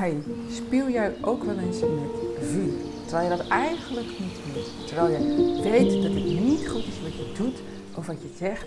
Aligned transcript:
Hey, 0.00 0.22
speel 0.48 0.88
jij 0.88 1.14
ook 1.22 1.44
wel 1.44 1.58
eens 1.58 1.80
met 1.80 2.40
vuur? 2.40 2.72
Terwijl 3.06 3.30
je 3.30 3.36
dat 3.36 3.48
eigenlijk 3.48 4.08
niet 4.18 4.52
wilt. 4.52 4.86
Terwijl 4.86 5.10
je 5.10 5.62
weet 5.62 6.02
dat 6.02 6.12
het 6.12 6.24
niet 6.24 6.68
goed 6.68 6.86
is 6.86 7.02
wat 7.02 7.16
je 7.16 7.32
doet 7.36 7.62
of 7.96 8.06
wat 8.06 8.22
je 8.22 8.32
zegt. 8.36 8.66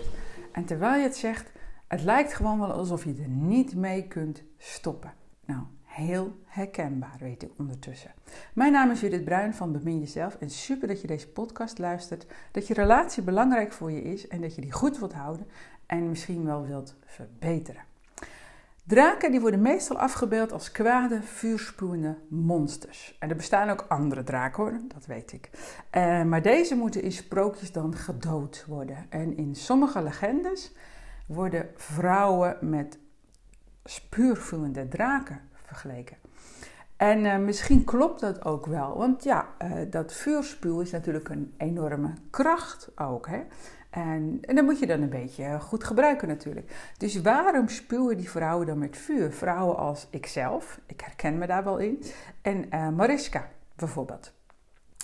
En 0.52 0.64
terwijl 0.64 0.96
je 0.96 1.02
het 1.02 1.16
zegt, 1.16 1.50
het 1.86 2.02
lijkt 2.02 2.34
gewoon 2.34 2.58
wel 2.58 2.72
alsof 2.72 3.04
je 3.04 3.14
er 3.22 3.28
niet 3.28 3.74
mee 3.74 4.08
kunt 4.08 4.42
stoppen. 4.58 5.12
Nou, 5.44 5.62
heel 5.82 6.36
herkenbaar, 6.44 7.16
weet 7.18 7.42
ik 7.42 7.50
ondertussen. 7.58 8.14
Mijn 8.52 8.72
naam 8.72 8.90
is 8.90 9.00
Judith 9.00 9.24
Bruin 9.24 9.54
van 9.54 9.72
Bemin 9.72 9.98
Jezelf 9.98 10.36
en 10.40 10.50
super 10.50 10.88
dat 10.88 11.00
je 11.00 11.06
deze 11.06 11.28
podcast 11.28 11.78
luistert. 11.78 12.26
Dat 12.50 12.66
je 12.66 12.74
relatie 12.74 13.22
belangrijk 13.22 13.72
voor 13.72 13.90
je 13.90 14.02
is 14.02 14.28
en 14.28 14.40
dat 14.40 14.54
je 14.54 14.60
die 14.60 14.72
goed 14.72 14.98
wilt 14.98 15.14
houden 15.14 15.46
en 15.86 16.08
misschien 16.08 16.44
wel 16.44 16.66
wilt 16.66 16.94
verbeteren. 17.04 17.82
Draken 18.86 19.30
die 19.30 19.40
worden 19.40 19.62
meestal 19.62 19.98
afgebeeld 19.98 20.52
als 20.52 20.72
kwade, 20.72 21.22
vuurspuwende 21.22 22.18
monsters. 22.28 23.16
En 23.18 23.30
er 23.30 23.36
bestaan 23.36 23.70
ook 23.70 23.84
andere 23.88 24.22
draken 24.22 24.88
dat 24.94 25.06
weet 25.06 25.32
ik. 25.32 25.50
Uh, 25.96 26.22
maar 26.22 26.42
deze 26.42 26.76
moeten 26.76 27.02
in 27.02 27.12
sprookjes 27.12 27.72
dan 27.72 27.94
gedood 27.94 28.64
worden. 28.68 29.06
En 29.08 29.36
in 29.36 29.54
sommige 29.54 30.02
legendes 30.02 30.72
worden 31.26 31.68
vrouwen 31.76 32.56
met 32.60 32.98
spuurvuurende 33.84 34.88
draken 34.88 35.40
vergeleken. 35.52 36.16
En 36.96 37.24
uh, 37.24 37.36
misschien 37.36 37.84
klopt 37.84 38.20
dat 38.20 38.44
ook 38.44 38.66
wel, 38.66 38.98
want 38.98 39.24
ja, 39.24 39.48
uh, 39.62 39.72
dat 39.90 40.12
vuurspuw 40.12 40.80
is 40.80 40.90
natuurlijk 40.90 41.28
een 41.28 41.54
enorme 41.56 42.12
kracht 42.30 42.90
ook. 42.96 43.28
Hè? 43.28 43.42
En, 43.94 44.38
en 44.40 44.54
dat 44.54 44.64
moet 44.64 44.78
je 44.78 44.86
dan 44.86 45.02
een 45.02 45.08
beetje 45.08 45.60
goed 45.60 45.84
gebruiken 45.84 46.28
natuurlijk. 46.28 46.92
Dus 46.98 47.20
waarom 47.20 47.68
spuwen 47.68 48.16
die 48.16 48.30
vrouwen 48.30 48.66
dan 48.66 48.78
met 48.78 48.96
vuur? 48.96 49.32
Vrouwen 49.32 49.76
als 49.76 50.06
ikzelf, 50.10 50.80
ik 50.86 51.00
herken 51.00 51.38
me 51.38 51.46
daar 51.46 51.64
wel 51.64 51.78
in. 51.78 52.02
En 52.42 52.66
uh, 52.70 52.88
Mariska 52.88 53.48
bijvoorbeeld. 53.76 54.32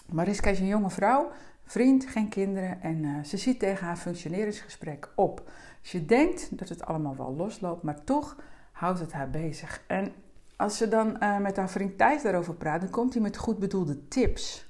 Mariska 0.07 0.51
is 0.51 0.61
een 0.61 0.67
jonge 0.67 0.91
vrouw, 0.91 1.31
vriend, 1.65 2.07
geen 2.07 2.29
kinderen. 2.29 2.83
En 2.83 3.03
uh, 3.03 3.25
ze 3.25 3.37
ziet 3.37 3.59
tegen 3.59 3.87
haar 3.87 3.97
functioneringsgesprek 3.97 5.09
op. 5.15 5.51
Ze 5.81 6.07
denkt 6.07 6.59
dat 6.59 6.69
het 6.69 6.85
allemaal 6.85 7.17
wel 7.17 7.35
losloopt, 7.35 7.83
maar 7.83 8.05
toch 8.05 8.37
houdt 8.73 9.01
het 9.01 9.13
haar 9.13 9.31
bezig. 9.31 9.85
En 9.87 10.13
als 10.57 10.77
ze 10.77 10.89
dan 10.89 11.19
met 11.41 11.57
haar 11.57 11.71
vriend 11.71 11.99
Thijs 11.99 12.23
daarover 12.23 12.55
praat, 12.55 12.81
dan 12.81 12.91
komt 12.91 13.13
hij 13.13 13.23
met 13.23 13.37
goed 13.37 13.59
bedoelde 13.59 14.09
tips. 14.09 14.69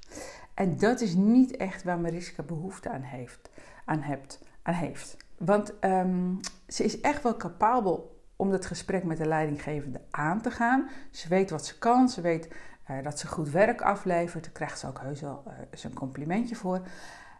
En 0.60 0.78
dat 0.78 1.00
is 1.00 1.14
niet 1.14 1.56
echt 1.56 1.82
waar 1.82 1.98
Mariska 1.98 2.42
behoefte 2.42 2.90
aan 2.90 3.02
heeft 3.02 3.50
aan, 3.84 4.02
hebt, 4.02 4.40
aan 4.62 4.74
heeft. 4.74 5.16
Want 5.38 5.72
um, 5.84 6.40
ze 6.68 6.84
is 6.84 7.00
echt 7.00 7.22
wel 7.22 7.36
capabel 7.36 8.20
om 8.36 8.50
dat 8.50 8.66
gesprek 8.66 9.04
met 9.04 9.16
de 9.16 9.26
leidinggevende 9.26 10.00
aan 10.10 10.40
te 10.40 10.50
gaan. 10.50 10.88
Ze 11.10 11.28
weet 11.28 11.50
wat 11.50 11.66
ze 11.66 11.78
kan, 11.78 12.08
ze 12.08 12.20
weet 12.20 12.48
uh, 12.90 13.02
dat 13.02 13.18
ze 13.18 13.26
goed 13.26 13.50
werk 13.50 13.80
aflevert. 13.80 14.44
Daar 14.44 14.52
krijgt 14.52 14.78
ze 14.78 14.86
ook 14.86 15.00
heus 15.00 15.20
wel 15.20 15.42
uh, 15.46 15.52
zijn 15.72 15.94
complimentje 15.94 16.56
voor. 16.56 16.80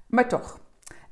Maar 0.06 0.28
toch. 0.28 0.60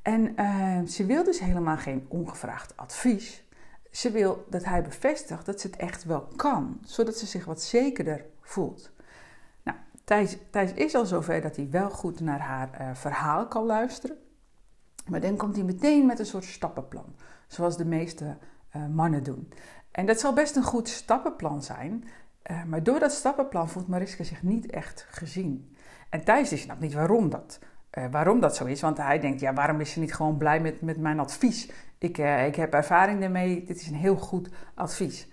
En 0.03 0.33
uh, 0.41 0.83
ze 0.83 1.07
wil 1.07 1.25
dus 1.25 1.41
helemaal 1.41 1.77
geen 1.77 2.07
ongevraagd 2.09 2.77
advies. 2.77 3.45
Ze 3.91 4.11
wil 4.11 4.47
dat 4.51 4.65
hij 4.65 4.83
bevestigt 4.83 5.47
dat 5.47 5.61
ze 5.61 5.67
het 5.67 5.77
echt 5.77 6.05
wel 6.05 6.29
kan, 6.37 6.79
zodat 6.85 7.17
ze 7.17 7.27
zich 7.27 7.45
wat 7.45 7.63
zekerder 7.63 8.25
voelt. 8.41 8.91
Thijs, 10.51 10.73
is 10.75 10.95
al 10.95 11.07
zover 11.07 11.41
dat 11.41 11.57
hij 11.57 11.71
wel 11.71 11.91
goed 11.91 12.21
naar 12.21 12.41
haar 12.41 12.97
verhaal 12.97 13.47
kan 13.47 13.65
luisteren. 13.65 14.17
Maar 15.07 15.21
dan 15.21 15.37
komt 15.37 15.57
hij 15.57 15.65
meteen 15.65 16.07
met 16.07 16.19
een 16.19 16.27
soort 16.27 16.45
stappenplan, 16.45 17.15
zoals 17.47 17.77
de 17.77 17.85
meeste 17.85 18.37
uh, 18.77 18.87
mannen 18.87 19.23
doen. 19.23 19.53
En 19.91 20.07
dat 20.07 20.21
zal 20.21 20.33
best 20.33 20.57
een 20.57 20.63
goed 20.63 20.89
stappenplan 20.89 21.63
zijn, 21.63 22.05
uh, 22.51 22.65
maar 22.65 22.83
door 22.83 22.99
dat 22.99 23.13
stappenplan 23.13 23.69
voelt 23.69 23.89
Mariska 23.89 24.25
zich 24.25 24.43
niet 24.43 24.71
echt 24.71 25.07
gezien. 25.11 25.77
En 26.11 26.25
Thijs 26.25 26.49
die 26.49 26.59
snapt 26.59 26.81
niet 26.81 26.95
waarom 26.95 27.31
dat, 27.31 27.59
waarom 28.11 28.41
dat 28.41 28.57
zo 28.57 28.65
is, 28.65 28.81
want 28.81 28.97
hij 28.97 29.19
denkt, 29.19 29.41
ja, 29.41 29.55
waarom 29.55 29.81
is 29.81 29.91
ze 29.93 30.01
niet 30.01 30.15
gewoon 30.15 30.37
blij 30.37 30.61
met, 30.61 30.81
met 30.81 30.99
mijn 30.99 31.21
advies? 31.21 31.71
Ik, 31.99 32.19
ik 32.47 32.57
heb 32.57 32.73
ervaring 32.73 33.21
daarmee, 33.21 33.65
dit 33.65 33.81
is 33.81 33.87
een 33.87 33.95
heel 33.95 34.17
goed 34.17 34.49
advies. 34.75 35.29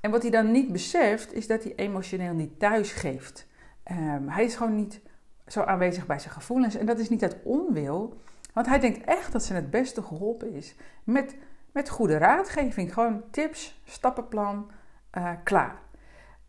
En 0.00 0.10
wat 0.10 0.22
hij 0.22 0.30
dan 0.30 0.50
niet 0.50 0.72
beseft, 0.72 1.32
is 1.32 1.46
dat 1.46 1.62
hij 1.62 1.74
emotioneel 1.74 2.34
niet 2.34 2.58
thuis 2.58 2.92
geeft. 2.92 3.48
Um, 3.90 4.28
hij 4.28 4.44
is 4.44 4.54
gewoon 4.54 4.74
niet 4.74 5.00
zo 5.46 5.62
aanwezig 5.62 6.06
bij 6.06 6.18
zijn 6.18 6.34
gevoelens. 6.34 6.74
En 6.74 6.86
dat 6.86 6.98
is 6.98 7.08
niet 7.08 7.22
uit 7.22 7.36
onwil, 7.42 8.20
want 8.52 8.66
hij 8.66 8.78
denkt 8.78 9.04
echt 9.04 9.32
dat 9.32 9.44
ze 9.44 9.54
het 9.54 9.70
beste 9.70 10.02
geholpen 10.02 10.52
is 10.52 10.74
met, 11.04 11.36
met 11.72 11.88
goede 11.88 12.18
raadgeving. 12.18 12.92
Gewoon 12.92 13.22
tips, 13.30 13.80
stappenplan, 13.84 14.70
uh, 15.18 15.30
klaar. 15.44 15.78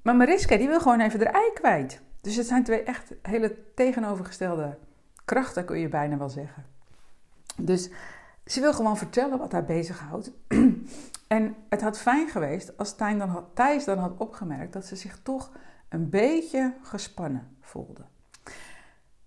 Maar 0.01 0.15
Mariska 0.15 0.57
die 0.57 0.67
wil 0.67 0.79
gewoon 0.79 0.99
even 0.99 1.19
de 1.19 1.25
ei 1.25 1.53
kwijt. 1.53 2.01
Dus 2.21 2.35
het 2.35 2.47
zijn 2.47 2.63
twee 2.63 2.83
echt 2.83 3.13
hele 3.21 3.57
tegenovergestelde 3.75 4.77
krachten, 5.25 5.65
kun 5.65 5.79
je 5.79 5.89
bijna 5.89 6.17
wel 6.17 6.29
zeggen. 6.29 6.65
Dus 7.57 7.89
ze 8.45 8.61
wil 8.61 8.73
gewoon 8.73 8.97
vertellen 8.97 9.37
wat 9.37 9.51
haar 9.51 9.65
bezighoudt. 9.65 10.31
en 11.27 11.55
het 11.69 11.81
had 11.81 11.99
fijn 11.99 12.29
geweest 12.29 12.77
als 12.77 12.95
Thijs 12.95 13.17
dan 13.17 13.29
had, 13.29 13.45
Thijs 13.53 13.85
dan 13.85 13.97
had 13.97 14.17
opgemerkt 14.17 14.73
dat 14.73 14.85
ze 14.85 14.95
zich 14.95 15.19
toch 15.23 15.51
een 15.91 16.09
beetje 16.09 16.73
gespannen 16.81 17.47
voelde. 17.61 18.01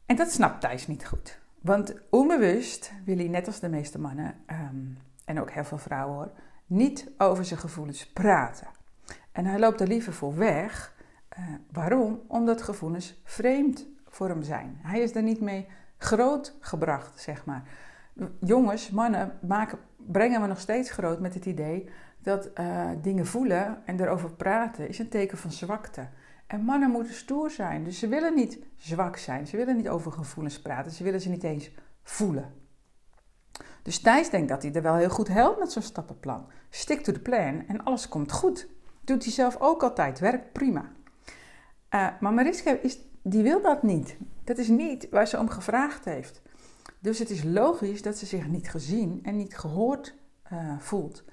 En 0.07 0.17
dat 0.17 0.31
snapt 0.31 0.61
Thijs 0.61 0.87
niet 0.87 1.07
goed. 1.07 1.39
Want 1.61 1.95
onbewust 2.11 2.93
wil 3.05 3.17
hij, 3.17 3.29
net 3.29 3.47
als 3.47 3.61
de 3.61 3.69
meeste 3.69 3.99
mannen, 3.99 4.35
um, 4.51 4.99
en 5.25 5.41
ook 5.41 5.51
heel 5.51 5.65
veel 5.65 5.79
vrouwen 5.79 6.17
hoor, 6.17 6.31
niet 6.67 7.11
over 7.19 7.45
zijn 7.45 7.61
gevoelens 7.61 8.07
praten. 8.07 8.67
En 9.33 9.47
hij 9.47 9.59
loopt 9.59 9.81
er 9.81 9.87
liever 9.87 10.13
voor 10.13 10.37
weg. 10.37 10.95
Uh, 11.39 11.45
waarom? 11.73 12.23
Omdat 12.27 12.63
gevoelens 12.63 13.21
vreemd 13.25 13.87
voor 14.09 14.29
hem 14.29 14.43
zijn. 14.43 14.79
Hij 14.83 15.01
is 15.01 15.15
er 15.15 15.23
niet 15.23 15.41
mee 15.41 15.69
grootgebracht, 15.99 17.21
zeg 17.21 17.45
maar. 17.45 17.63
Jongens, 18.41 18.91
mannen 18.91 19.39
maken, 19.47 19.79
brengen 19.97 20.41
me 20.41 20.47
nog 20.47 20.61
steeds 20.61 20.91
groot 20.91 21.21
met 21.21 21.35
het 21.35 21.47
idee 21.47 21.91
dat 22.19 22.51
uh, 22.61 22.91
dingen 23.03 23.27
voelen 23.27 23.87
en 23.87 24.01
erover 24.01 24.31
praten 24.31 24.89
is 24.89 24.99
een 24.99 25.09
teken 25.09 25.39
van 25.39 25.53
zwakte. 25.53 26.09
En 26.47 26.65
mannen 26.65 26.91
moeten 26.91 27.15
stoer 27.15 27.51
zijn. 27.51 27.85
Dus 27.85 27.99
ze 27.99 28.09
willen 28.09 28.35
niet 28.35 28.59
zwak 28.77 29.17
zijn. 29.17 29.47
Ze 29.47 29.57
willen 29.57 29.77
niet 29.77 29.89
over 29.89 30.13
gevoelens 30.13 30.61
praten. 30.61 30.93
Ze 30.93 31.05
willen 31.05 31.21
ze 31.21 31.29
niet 31.29 31.45
eens 31.45 31.71
voelen. 32.03 32.53
Dus 33.83 33.99
Thijs 33.99 34.31
denkt 34.31 34.49
dat 34.49 34.63
hij 34.63 34.73
er 34.73 34.83
wel 34.83 34.95
heel 34.95 35.09
goed 35.09 35.29
helpt 35.29 35.59
met 35.59 35.73
zo'n 35.73 35.83
stappenplan. 35.83 36.47
Stick 36.71 37.01
to 37.01 37.13
the 37.13 37.21
plan 37.21 37.67
en 37.67 37.85
alles 37.85 38.09
komt 38.09 38.33
goed. 38.33 38.69
Doet 39.01 39.25
hij 39.25 39.33
zelf 39.33 39.57
ook 39.61 39.83
altijd. 39.83 40.19
Werkt 40.19 40.53
prima. 40.53 40.93
Uh, 41.95 42.09
maar 42.21 42.33
Mariska 42.33 42.79
is, 42.83 42.99
die 43.23 43.43
wil 43.43 43.63
dat 43.63 43.83
niet. 43.83 44.17
Dat 44.45 44.59
is 44.59 44.69
niet 44.69 45.09
waar 45.11 45.27
ze 45.27 45.39
om 45.39 45.49
gevraagd 45.49 46.05
heeft. 46.05 46.43
Dus 46.99 47.19
het 47.19 47.31
is 47.31 47.43
logisch 47.43 48.03
dat 48.03 48.19
ze 48.19 48.27
zich 48.27 48.49
niet 48.49 48.71
gezien 48.71 49.21
en 49.23 49.37
niet 49.37 49.57
gehoord 49.57 50.15
uh, 50.53 50.79
voelt. 50.79 51.25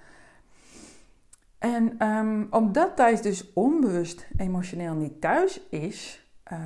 En 1.61 2.07
um, 2.07 2.47
omdat 2.49 2.95
Thijs 2.95 3.21
dus 3.21 3.53
onbewust 3.53 4.27
emotioneel 4.37 4.93
niet 4.93 5.21
thuis 5.21 5.61
is, 5.69 6.27
uh, 6.51 6.59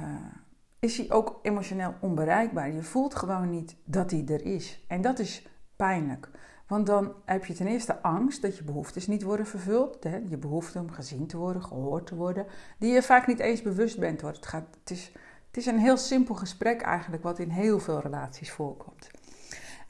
is 0.79 0.97
hij 0.97 1.11
ook 1.11 1.39
emotioneel 1.41 1.94
onbereikbaar. 2.00 2.72
Je 2.72 2.83
voelt 2.83 3.16
gewoon 3.16 3.50
niet 3.50 3.75
dat 3.84 4.11
hij 4.11 4.23
er 4.28 4.45
is. 4.45 4.85
En 4.88 5.01
dat 5.01 5.19
is 5.19 5.47
pijnlijk. 5.75 6.29
Want 6.67 6.85
dan 6.85 7.13
heb 7.25 7.45
je 7.45 7.53
ten 7.53 7.67
eerste 7.67 8.01
angst 8.01 8.41
dat 8.41 8.57
je 8.57 8.63
behoeftes 8.63 9.07
niet 9.07 9.23
worden 9.23 9.45
vervuld. 9.45 10.03
Hè? 10.03 10.19
Je 10.29 10.38
behoefte 10.38 10.79
om 10.79 10.91
gezien 10.91 11.28
te 11.28 11.38
worden, 11.38 11.63
gehoord 11.63 12.07
te 12.07 12.16
worden. 12.16 12.45
Die 12.79 12.94
je 12.94 13.01
vaak 13.01 13.28
niet 13.28 13.39
eens 13.39 13.61
bewust 13.61 14.00
bent. 14.00 14.22
Hoor. 14.22 14.31
Het, 14.31 14.45
gaat, 14.45 14.67
het, 14.79 14.89
is, 14.89 15.11
het 15.47 15.57
is 15.57 15.66
een 15.66 15.79
heel 15.79 15.97
simpel 15.97 16.35
gesprek 16.35 16.81
eigenlijk, 16.81 17.23
wat 17.23 17.39
in 17.39 17.50
heel 17.50 17.79
veel 17.79 18.00
relaties 18.00 18.51
voorkomt. 18.51 19.09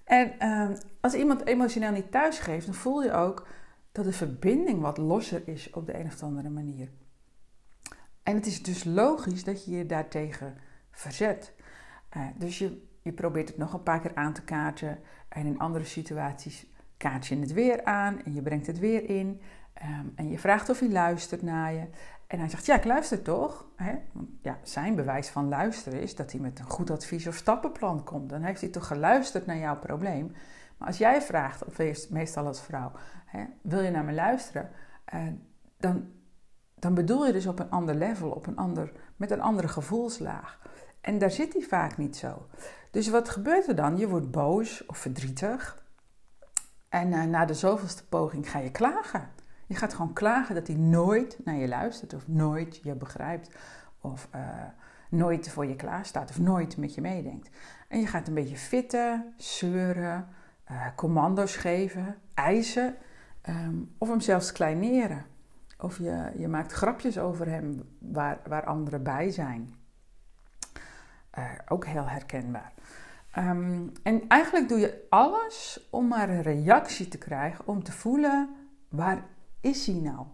En 0.04 0.34
uh, 0.40 0.70
als 1.02 1.14
iemand 1.14 1.46
emotioneel 1.46 1.92
niet 1.92 2.12
thuis 2.12 2.40
geeft, 2.40 2.66
dan 2.66 2.76
voel 2.76 3.04
je 3.04 3.14
ook 3.14 3.48
dat 3.96 4.06
de 4.06 4.12
verbinding 4.12 4.82
wat 4.82 4.98
losser 4.98 5.48
is 5.48 5.70
op 5.70 5.86
de 5.86 6.00
een 6.00 6.06
of 6.06 6.24
andere 6.24 6.50
manier. 6.50 6.90
En 8.24 8.36
het 8.36 8.46
is 8.46 8.64
dus 8.64 8.84
logisch 8.84 9.44
dat 9.44 9.66
je 9.66 9.72
je 9.72 9.86
daartegen 9.86 10.58
verzet. 10.92 11.54
Uh, 12.18 12.24
dus 12.38 12.60
je, 12.60 12.88
je 13.02 13.12
probeert 13.12 13.48
het 13.48 13.58
nog 13.58 13.74
een 13.74 13.84
paar 13.84 14.00
keer 14.00 14.16
aan 14.16 14.34
te 14.34 14.44
kaarten. 14.44 15.00
En 15.30 15.46
in 15.46 15.60
andere 15.60 15.86
situaties 15.86 16.66
kaart 16.98 17.28
je 17.28 17.40
het 17.40 17.54
weer 17.54 17.84
aan 17.84 18.24
en 18.24 18.34
je 18.34 18.42
brengt 18.42 18.68
het 18.68 18.80
weer 18.80 19.10
in. 19.10 19.42
Um, 19.84 20.12
en 20.16 20.30
je 20.30 20.40
vraagt 20.40 20.70
of 20.70 20.80
hij 20.80 20.90
luistert 20.90 21.42
naar 21.42 21.74
je. 21.74 21.88
En 22.28 22.40
hij 22.40 22.50
zegt, 22.50 22.66
ja, 22.66 22.76
ik 22.76 22.86
luister 22.86 23.22
toch. 23.22 23.68
Hè? 23.76 23.96
Ja, 24.42 24.60
zijn 24.64 24.96
bewijs 24.96 25.30
van 25.30 25.48
luisteren 25.48 26.02
is 26.02 26.16
dat 26.16 26.32
hij 26.32 26.42
met 26.42 26.60
een 26.60 26.70
goed 26.70 26.90
advies 26.90 27.28
of 27.28 27.36
stappenplan 27.36 28.04
komt. 28.04 28.30
Dan 28.30 28.42
heeft 28.42 28.62
hij 28.62 28.70
toch 28.70 28.88
geluisterd 28.88 29.46
naar 29.46 29.58
jouw 29.58 29.80
probleem. 29.80 30.36
Maar 30.78 30.88
als 30.88 30.98
jij 30.98 31.22
vraagt, 31.22 31.66
of 31.66 32.10
meestal 32.10 32.46
als 32.46 32.62
vrouw, 32.62 32.92
wil 33.62 33.82
je 33.82 33.92
naar 33.92 34.04
me 34.04 34.14
luisteren? 34.14 34.70
Uh, 35.14 35.22
dan, 35.78 36.08
dan 36.76 36.94
bedoel 36.94 37.26
je 37.26 37.34
dus 37.34 37.48
op 37.48 37.60
een 37.60 37.70
ander 37.70 37.96
level, 37.96 38.30
op 38.30 38.48
een 38.48 38.58
ander, 38.58 38.92
met 39.16 39.32
een 39.32 39.42
andere 39.42 39.68
gevoelslaag. 39.68 40.60
En 41.02 41.18
daar 41.18 41.32
zit 41.32 41.54
hij 41.54 41.62
vaak 41.62 41.98
niet 41.98 42.18
zo. 42.18 42.48
Dus 42.92 43.10
wat 43.10 43.30
gebeurt 43.30 43.68
er 43.68 43.76
dan? 43.76 43.98
Je 43.98 44.08
wordt 44.08 44.32
boos 44.32 44.86
of 44.86 44.98
verdrietig. 44.98 45.84
En 46.90 47.12
uh, 47.12 47.24
na 47.24 47.46
de 47.46 47.54
zoveelste 47.54 48.08
poging 48.08 48.50
ga 48.50 48.60
je 48.60 48.72
klagen. 48.72 49.30
Je 49.68 49.76
gaat 49.76 49.94
gewoon 49.94 50.14
klagen 50.14 50.56
dat 50.56 50.68
hij 50.68 50.76
nooit 50.76 51.40
naar 51.44 51.56
je 51.56 51.68
luistert 51.68 52.14
of 52.14 52.28
nooit 52.28 52.80
je 52.84 52.96
begrijpt 52.96 53.56
of 54.02 54.30
uh, 54.36 54.42
nooit 55.10 55.50
voor 55.50 55.66
je 55.66 55.76
klaar 55.76 56.06
staat 56.06 56.30
of 56.30 56.40
nooit 56.40 56.78
met 56.78 56.96
je 56.96 57.02
meedenkt. 57.02 57.50
En 57.88 58.00
je 58.00 58.08
gaat 58.08 58.28
een 58.28 58.34
beetje 58.34 58.58
fitten, 58.58 59.34
zeuren, 59.38 60.28
commando's 60.96 61.56
geven, 61.56 62.18
eisen 62.34 62.96
um, 63.50 63.94
of 63.98 64.08
hem 64.08 64.20
zelfs 64.20 64.52
kleineren. 64.52 65.26
Of 65.78 65.98
je, 65.98 66.32
je 66.38 66.48
maakt 66.48 66.72
grapjes 66.72 67.20
over 67.20 67.50
hem 67.50 67.82
waar, 68.00 68.40
waar 68.48 68.66
anderen 68.66 69.04
bij 69.04 69.30
zijn. 69.30 69.76
Uh, 71.38 71.52
ook 71.68 71.86
heel 71.86 72.08
herkenbaar. 72.08 72.74
Um, 73.38 73.92
en 74.04 74.28
eigenlijk 74.28 74.70
doe 74.70 74.80
je 74.80 75.06
alles 75.10 75.88
om 75.92 76.08
maar 76.08 76.30
een 76.30 76.42
reactie 76.42 77.08
te 77.08 77.18
krijgen, 77.18 77.68
om 77.68 77.84
te 77.84 77.92
voelen 77.92 78.50
waar 78.90 79.24
is 79.62 79.88
hij 79.88 79.96
nou? 79.96 80.26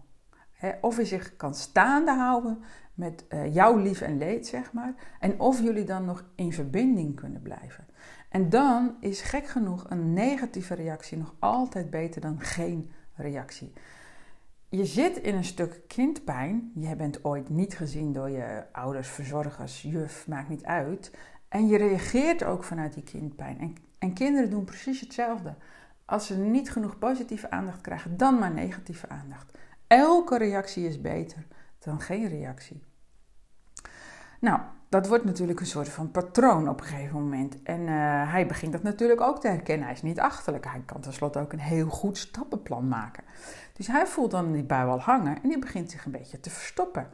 He, 0.50 0.72
of 0.80 0.96
hij 0.96 1.04
zich 1.04 1.36
kan 1.36 1.54
staande 1.54 2.12
houden 2.12 2.62
met 2.94 3.24
uh, 3.28 3.54
jouw 3.54 3.76
lief 3.76 4.00
en 4.00 4.18
leed, 4.18 4.46
zeg 4.46 4.72
maar. 4.72 4.94
En 5.20 5.40
of 5.40 5.60
jullie 5.60 5.84
dan 5.84 6.04
nog 6.04 6.24
in 6.34 6.52
verbinding 6.52 7.16
kunnen 7.16 7.42
blijven. 7.42 7.86
En 8.28 8.48
dan 8.48 8.96
is 9.00 9.20
gek 9.20 9.46
genoeg 9.46 9.84
een 9.88 10.12
negatieve 10.12 10.74
reactie 10.74 11.18
nog 11.18 11.34
altijd 11.38 11.90
beter 11.90 12.20
dan 12.20 12.40
geen 12.40 12.90
reactie. 13.22 13.72
Je 14.68 14.84
zit 14.84 15.16
in 15.16 15.34
een 15.34 15.44
stuk 15.44 15.80
kindpijn. 15.86 16.72
Je 16.74 16.96
bent 16.96 17.24
ooit 17.24 17.48
niet 17.48 17.76
gezien 17.76 18.12
door 18.12 18.30
je 18.30 18.64
ouders, 18.72 19.08
verzorgers, 19.08 19.82
juf, 19.82 20.26
maakt 20.28 20.48
niet 20.48 20.64
uit. 20.64 21.16
En 21.48 21.66
je 21.66 21.76
reageert 21.76 22.44
ook 22.44 22.64
vanuit 22.64 22.94
die 22.94 23.02
kindpijn. 23.02 23.58
En, 23.58 23.74
en 23.98 24.12
kinderen 24.12 24.50
doen 24.50 24.64
precies 24.64 25.00
hetzelfde. 25.00 25.54
Als 26.04 26.26
ze 26.26 26.38
niet 26.38 26.70
genoeg 26.70 26.98
positieve 26.98 27.50
aandacht 27.50 27.80
krijgen, 27.80 28.16
dan 28.16 28.38
maar 28.38 28.52
negatieve 28.52 29.08
aandacht. 29.08 29.58
Elke 29.86 30.38
reactie 30.38 30.86
is 30.86 31.00
beter 31.00 31.46
dan 31.78 32.00
geen 32.00 32.28
reactie. 32.28 32.82
Nou, 34.40 34.60
dat 34.92 35.06
wordt 35.06 35.24
natuurlijk 35.24 35.60
een 35.60 35.66
soort 35.66 35.88
van 35.88 36.10
patroon 36.10 36.68
op 36.68 36.80
een 36.80 36.86
gegeven 36.86 37.14
moment. 37.22 37.62
En 37.62 37.80
uh, 37.80 38.32
hij 38.32 38.46
begint 38.46 38.72
dat 38.72 38.82
natuurlijk 38.82 39.20
ook 39.20 39.40
te 39.40 39.48
herkennen. 39.48 39.86
Hij 39.86 39.94
is 39.94 40.02
niet 40.02 40.20
achterlijk. 40.20 40.64
Hij 40.64 40.82
kan 40.86 41.00
tenslotte 41.00 41.38
ook 41.38 41.52
een 41.52 41.60
heel 41.60 41.88
goed 41.88 42.18
stappenplan 42.18 42.88
maken. 42.88 43.24
Dus 43.72 43.86
hij 43.86 44.06
voelt 44.06 44.30
dan 44.30 44.52
die 44.52 44.62
bui 44.62 44.88
al 44.88 45.00
hangen 45.00 45.42
en 45.42 45.48
die 45.48 45.58
begint 45.58 45.90
zich 45.90 46.04
een 46.04 46.12
beetje 46.12 46.40
te 46.40 46.50
verstoppen. 46.50 47.08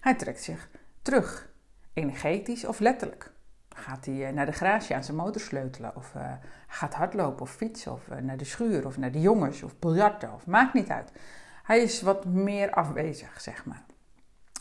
Hij 0.00 0.14
trekt 0.14 0.42
zich 0.42 0.68
terug, 1.02 1.48
energetisch 1.92 2.64
of 2.64 2.78
letterlijk. 2.78 3.32
Gaat 3.68 4.04
hij 4.04 4.26
eh, 4.26 4.32
naar 4.32 4.46
de 4.46 4.52
garage 4.52 4.94
aan 4.94 5.04
zijn 5.04 5.16
motor 5.16 5.40
sleutelen, 5.40 5.96
of 5.96 6.14
uh, 6.16 6.32
gaat 6.66 6.94
hardlopen 6.94 7.42
of 7.42 7.50
fietsen, 7.50 7.92
of 7.92 8.08
naar 8.20 8.36
de 8.36 8.44
schuur, 8.44 8.86
of 8.86 8.98
naar 8.98 9.12
de 9.12 9.20
jongens, 9.20 9.62
of 9.62 9.78
biljarten, 9.78 10.34
of 10.34 10.46
maakt 10.46 10.74
niet 10.74 10.88
uit. 10.88 11.12
Hij 11.62 11.82
is 11.82 12.02
wat 12.02 12.24
meer 12.24 12.70
afwezig, 12.70 13.40
zeg 13.40 13.64
maar. 13.64 13.84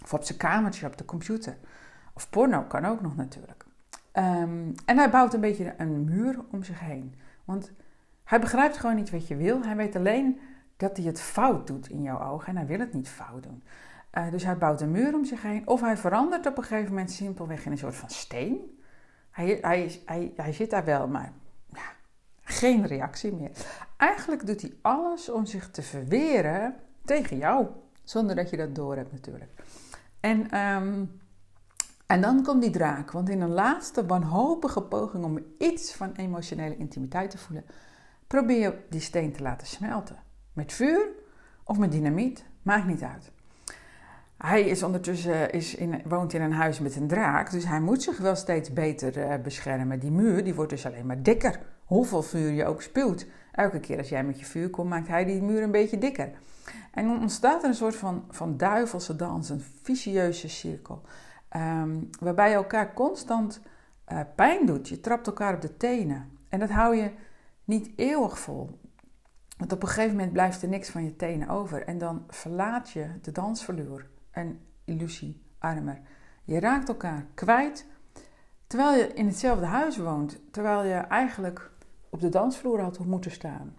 Of 0.03 0.13
op 0.13 0.23
zijn 0.23 0.37
kamertje 0.37 0.87
op 0.87 0.97
de 0.97 1.05
computer. 1.05 1.57
Porno 2.29 2.61
kan 2.61 2.85
ook 2.85 3.01
nog 3.01 3.15
natuurlijk. 3.15 3.65
Um, 4.13 4.73
en 4.85 4.97
hij 4.97 5.09
bouwt 5.09 5.33
een 5.33 5.41
beetje 5.41 5.73
een 5.77 6.03
muur 6.03 6.39
om 6.51 6.63
zich 6.63 6.79
heen. 6.79 7.15
Want 7.45 7.71
hij 8.23 8.39
begrijpt 8.39 8.77
gewoon 8.77 8.95
niet 8.95 9.09
wat 9.09 9.27
je 9.27 9.35
wil. 9.35 9.63
Hij 9.63 9.75
weet 9.75 9.95
alleen 9.95 10.39
dat 10.77 10.97
hij 10.97 11.05
het 11.05 11.21
fout 11.21 11.67
doet 11.67 11.89
in 11.89 12.01
jouw 12.01 12.21
ogen 12.21 12.47
en 12.47 12.57
hij 12.57 12.65
wil 12.65 12.79
het 12.79 12.93
niet 12.93 13.09
fout 13.09 13.43
doen. 13.43 13.63
Uh, 14.13 14.31
dus 14.31 14.43
hij 14.43 14.57
bouwt 14.57 14.81
een 14.81 14.91
muur 14.91 15.13
om 15.13 15.25
zich 15.25 15.41
heen. 15.41 15.67
Of 15.67 15.81
hij 15.81 15.97
verandert 15.97 16.45
op 16.45 16.57
een 16.57 16.63
gegeven 16.63 16.89
moment 16.89 17.11
simpelweg 17.11 17.65
in 17.65 17.71
een 17.71 17.77
soort 17.77 17.95
van 17.95 18.09
steen. 18.09 18.79
Hij, 19.31 19.57
hij, 19.61 20.01
hij, 20.05 20.31
hij 20.35 20.53
zit 20.53 20.69
daar 20.69 20.85
wel, 20.85 21.07
maar 21.07 21.31
ja, 21.73 21.91
geen 22.41 22.85
reactie 22.85 23.33
meer. 23.33 23.51
Eigenlijk 23.97 24.45
doet 24.45 24.61
hij 24.61 24.73
alles 24.81 25.29
om 25.29 25.45
zich 25.45 25.71
te 25.71 25.81
verweren 25.81 26.75
tegen 27.05 27.37
jou. 27.37 27.67
Zonder 28.03 28.35
dat 28.35 28.49
je 28.49 28.57
dat 28.57 28.75
door 28.75 28.95
hebt 28.95 29.11
natuurlijk. 29.11 29.51
En 30.19 30.57
um, 30.57 31.20
en 32.11 32.21
dan 32.21 32.43
komt 32.43 32.61
die 32.61 32.71
draak, 32.71 33.11
want 33.11 33.29
in 33.29 33.41
een 33.41 33.53
laatste 33.53 34.05
wanhopige 34.05 34.81
poging 34.81 35.23
om 35.23 35.39
iets 35.57 35.93
van 35.93 36.11
emotionele 36.11 36.77
intimiteit 36.77 37.29
te 37.29 37.37
voelen, 37.37 37.65
probeer 38.27 38.59
je 38.59 38.77
die 38.89 38.99
steen 38.99 39.31
te 39.31 39.43
laten 39.43 39.67
smelten. 39.67 40.15
Met 40.53 40.73
vuur 40.73 41.07
of 41.63 41.77
met 41.77 41.91
dynamiet, 41.91 42.45
maakt 42.61 42.87
niet 42.87 43.01
uit. 43.01 43.31
Hij 44.37 44.61
is 44.61 44.83
ondertussen 44.83 45.51
is 45.51 45.75
in, 45.75 46.01
woont 46.05 46.33
in 46.33 46.41
een 46.41 46.53
huis 46.53 46.79
met 46.79 46.95
een 46.95 47.07
draak, 47.07 47.51
dus 47.51 47.65
hij 47.65 47.79
moet 47.79 48.03
zich 48.03 48.17
wel 48.17 48.35
steeds 48.35 48.73
beter 48.73 49.17
uh, 49.17 49.43
beschermen. 49.43 49.99
Die 49.99 50.11
muur 50.11 50.43
die 50.43 50.55
wordt 50.55 50.71
dus 50.71 50.85
alleen 50.85 51.05
maar 51.05 51.23
dikker. 51.23 51.59
Hoeveel 51.85 52.23
vuur 52.23 52.51
je 52.51 52.65
ook 52.65 52.81
spuwt. 52.81 53.25
Elke 53.51 53.79
keer 53.79 53.97
als 53.97 54.09
jij 54.09 54.23
met 54.23 54.39
je 54.39 54.45
vuur 54.45 54.69
komt, 54.69 54.89
maakt 54.89 55.07
hij 55.07 55.25
die 55.25 55.41
muur 55.41 55.63
een 55.63 55.71
beetje 55.71 55.97
dikker. 55.97 56.31
En 56.91 57.07
dan 57.07 57.21
ontstaat 57.21 57.63
er 57.63 57.69
een 57.69 57.75
soort 57.75 57.95
van, 57.95 58.23
van 58.29 58.57
duivelse 58.57 59.15
dans, 59.15 59.49
een 59.49 59.63
vicieuze 59.81 60.49
cirkel. 60.49 61.01
Um, 61.55 62.09
waarbij 62.19 62.49
je 62.49 62.55
elkaar 62.55 62.93
constant 62.93 63.61
uh, 64.11 64.19
pijn 64.35 64.65
doet. 64.65 64.89
Je 64.89 64.99
trapt 64.99 65.27
elkaar 65.27 65.53
op 65.53 65.61
de 65.61 65.77
tenen. 65.77 66.37
En 66.49 66.59
dat 66.59 66.69
hou 66.69 66.95
je 66.95 67.11
niet 67.63 67.91
eeuwig 67.95 68.39
vol. 68.39 68.79
Want 69.57 69.71
op 69.71 69.81
een 69.81 69.87
gegeven 69.87 70.15
moment 70.15 70.33
blijft 70.33 70.61
er 70.61 70.69
niks 70.69 70.89
van 70.89 71.03
je 71.03 71.15
tenen 71.15 71.47
over. 71.47 71.85
En 71.85 71.97
dan 71.97 72.23
verlaat 72.27 72.89
je 72.89 73.07
de 73.21 73.31
dansvloer 73.31 74.07
en 74.31 74.59
illusie 74.85 75.41
armer. 75.59 76.01
Je 76.43 76.59
raakt 76.59 76.87
elkaar 76.87 77.25
kwijt 77.33 77.85
terwijl 78.67 78.97
je 78.97 79.13
in 79.13 79.25
hetzelfde 79.25 79.65
huis 79.65 79.97
woont. 79.97 80.39
Terwijl 80.51 80.83
je 80.83 80.93
eigenlijk 80.93 81.71
op 82.09 82.21
de 82.21 82.29
dansvloer 82.29 82.81
had 82.81 82.99
moeten 82.99 83.31
staan. 83.31 83.75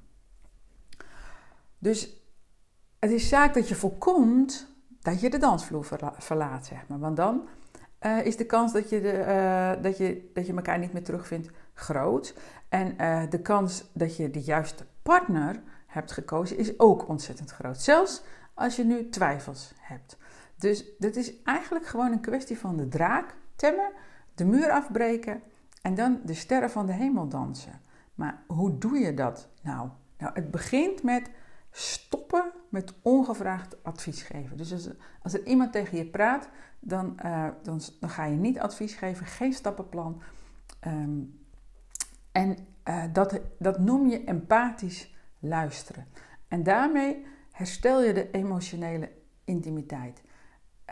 Dus 1.79 2.23
het 2.99 3.11
is 3.11 3.29
zaak 3.29 3.55
dat 3.55 3.69
je 3.69 3.75
voorkomt 3.75 4.73
dat 5.01 5.21
je 5.21 5.31
de 5.31 5.39
dansvloer 5.39 5.85
verlaat, 6.19 6.67
zeg 6.67 6.89
maar. 6.89 6.99
Want 6.99 7.17
dan 7.17 7.49
uh, 8.07 8.27
is 8.27 8.37
de 8.37 8.47
kans 8.47 8.73
dat 8.73 8.91
je, 8.91 9.01
de, 9.01 9.13
uh, 9.13 9.83
dat, 9.83 9.97
je, 9.97 10.31
dat 10.35 10.47
je 10.47 10.55
elkaar 10.55 10.79
niet 10.79 10.93
meer 10.93 11.05
terugvindt 11.05 11.51
groot. 11.75 12.35
En 12.69 12.95
uh, 13.01 13.23
de 13.31 13.41
kans 13.41 13.85
dat 13.93 14.17
je 14.17 14.31
de 14.31 14.41
juiste 14.41 14.85
partner 15.03 15.63
hebt 15.87 16.13
gekozen 16.13 16.59
is 16.59 16.79
ook 16.79 17.09
ontzettend 17.09 17.51
groot. 17.51 17.81
Zelfs 17.81 18.23
als 18.55 18.77
je 18.77 18.85
nu 18.85 19.09
twijfels 19.09 19.73
hebt. 19.81 20.17
Dus 20.57 20.85
dit 20.99 21.17
is 21.17 21.43
eigenlijk 21.43 21.87
gewoon 21.87 22.13
een 22.13 22.21
kwestie 22.21 22.59
van 22.59 22.77
de 22.77 22.89
draak 22.89 23.35
temmen, 23.57 23.93
de 24.35 24.45
muur 24.45 24.71
afbreken 24.71 25.43
en 25.83 25.95
dan 25.95 26.21
de 26.25 26.35
sterren 26.35 26.71
van 26.71 26.87
de 26.87 26.93
hemel 26.93 27.29
dansen. 27.29 27.81
Maar 28.15 28.43
hoe 28.47 28.79
doe 28.79 28.99
je 28.99 29.15
dat 29.15 29.49
nou? 29.63 29.89
Nou, 30.19 30.35
het 30.35 30.51
begint 30.51 31.03
met 31.03 31.31
stoppen 31.71 32.53
met 32.73 32.95
ongevraagd 33.03 33.85
advies 33.85 34.23
geven. 34.23 34.57
Dus 34.57 34.89
als, 35.23 35.35
er 35.35 35.47
iemand 35.47 35.73
tegen 35.73 35.99
je 35.99 36.07
praat, 36.07 36.49
dan, 36.81 37.17
uh, 37.25 37.49
dan, 37.63 37.81
dan, 38.01 38.11
ga 38.11 38.25
je 38.25 38.37
niet 38.37 38.59
advies 38.59 38.95
geven, 38.95 39.27
geen 39.27 39.53
stappenplan. 39.53 40.23
Um, 40.87 41.41
en 42.33 42.57
uh, 42.89 43.05
dat, 43.13 43.41
dat 43.59 43.79
noem 43.79 44.09
je 44.09 44.25
empathisch 44.25 45.15
luisteren. 45.39 46.07
En 46.49 46.63
daarmee 46.63 47.27
herstel 47.51 48.03
je 48.03 48.13
de 48.13 48.31
emotionele 48.31 49.11
intimiteit. 49.45 50.23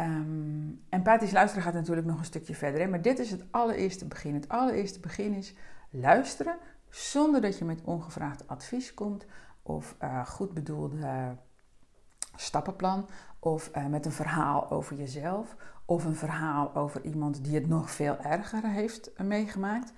Um, 0.00 0.84
empathisch 0.88 1.32
luisteren 1.32 1.64
gaat 1.64 1.74
natuurlijk 1.74 2.06
nog 2.06 2.18
een 2.18 2.24
stukje 2.24 2.54
verder, 2.54 2.80
hè? 2.80 2.86
maar 2.86 3.02
dit 3.02 3.18
is 3.18 3.30
het 3.30 3.44
allereerste 3.50 4.06
begin. 4.06 4.34
Het 4.34 4.48
allereerste 4.48 5.00
begin 5.00 5.34
is 5.34 5.54
luisteren 5.90 6.56
zonder 6.88 7.40
dat 7.40 7.58
je 7.58 7.64
met 7.64 7.80
ongevraagd 7.84 8.48
advies 8.48 8.94
komt 8.94 9.26
of 9.62 9.96
uh, 10.02 10.26
goed 10.26 10.54
bedoelde 10.54 11.36
stappenplan 12.40 13.08
of 13.38 13.70
uh, 13.76 13.86
met 13.86 14.06
een 14.06 14.12
verhaal 14.12 14.70
over 14.70 14.96
jezelf 14.96 15.56
of 15.84 16.04
een 16.04 16.14
verhaal 16.14 16.74
over 16.74 17.04
iemand 17.04 17.44
die 17.44 17.54
het 17.54 17.68
nog 17.68 17.90
veel 17.90 18.16
erger 18.18 18.66
heeft 18.66 19.10
meegemaakt. 19.18 19.92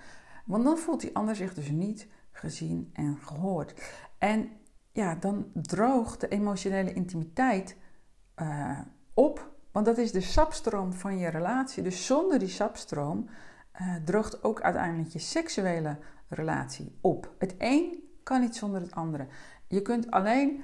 Want 0.44 0.64
dan 0.64 0.78
voelt 0.78 1.00
die 1.00 1.16
ander 1.16 1.36
zich 1.36 1.54
dus 1.54 1.70
niet 1.70 2.06
gezien 2.30 2.90
en 2.92 3.18
gehoord. 3.24 3.82
En 4.18 4.50
ja, 4.92 5.14
dan 5.14 5.46
droogt 5.54 6.20
de 6.20 6.28
emotionele 6.28 6.92
intimiteit 6.92 7.76
uh, 8.36 8.78
op, 9.14 9.50
want 9.72 9.86
dat 9.86 9.98
is 9.98 10.12
de 10.12 10.20
sapstroom 10.20 10.92
van 10.92 11.18
je 11.18 11.28
relatie. 11.28 11.82
Dus 11.82 12.06
zonder 12.06 12.38
die 12.38 12.48
sapstroom 12.48 13.28
droogt 14.04 14.44
ook 14.44 14.60
uiteindelijk 14.60 15.08
je 15.08 15.18
seksuele 15.18 15.98
relatie 16.28 16.98
op. 17.00 17.34
Het 17.38 17.54
een 17.58 18.02
kan 18.22 18.40
niet 18.40 18.56
zonder 18.56 18.80
het 18.80 18.94
andere. 18.94 19.26
Je 19.66 19.82
kunt 19.82 20.10
alleen 20.10 20.62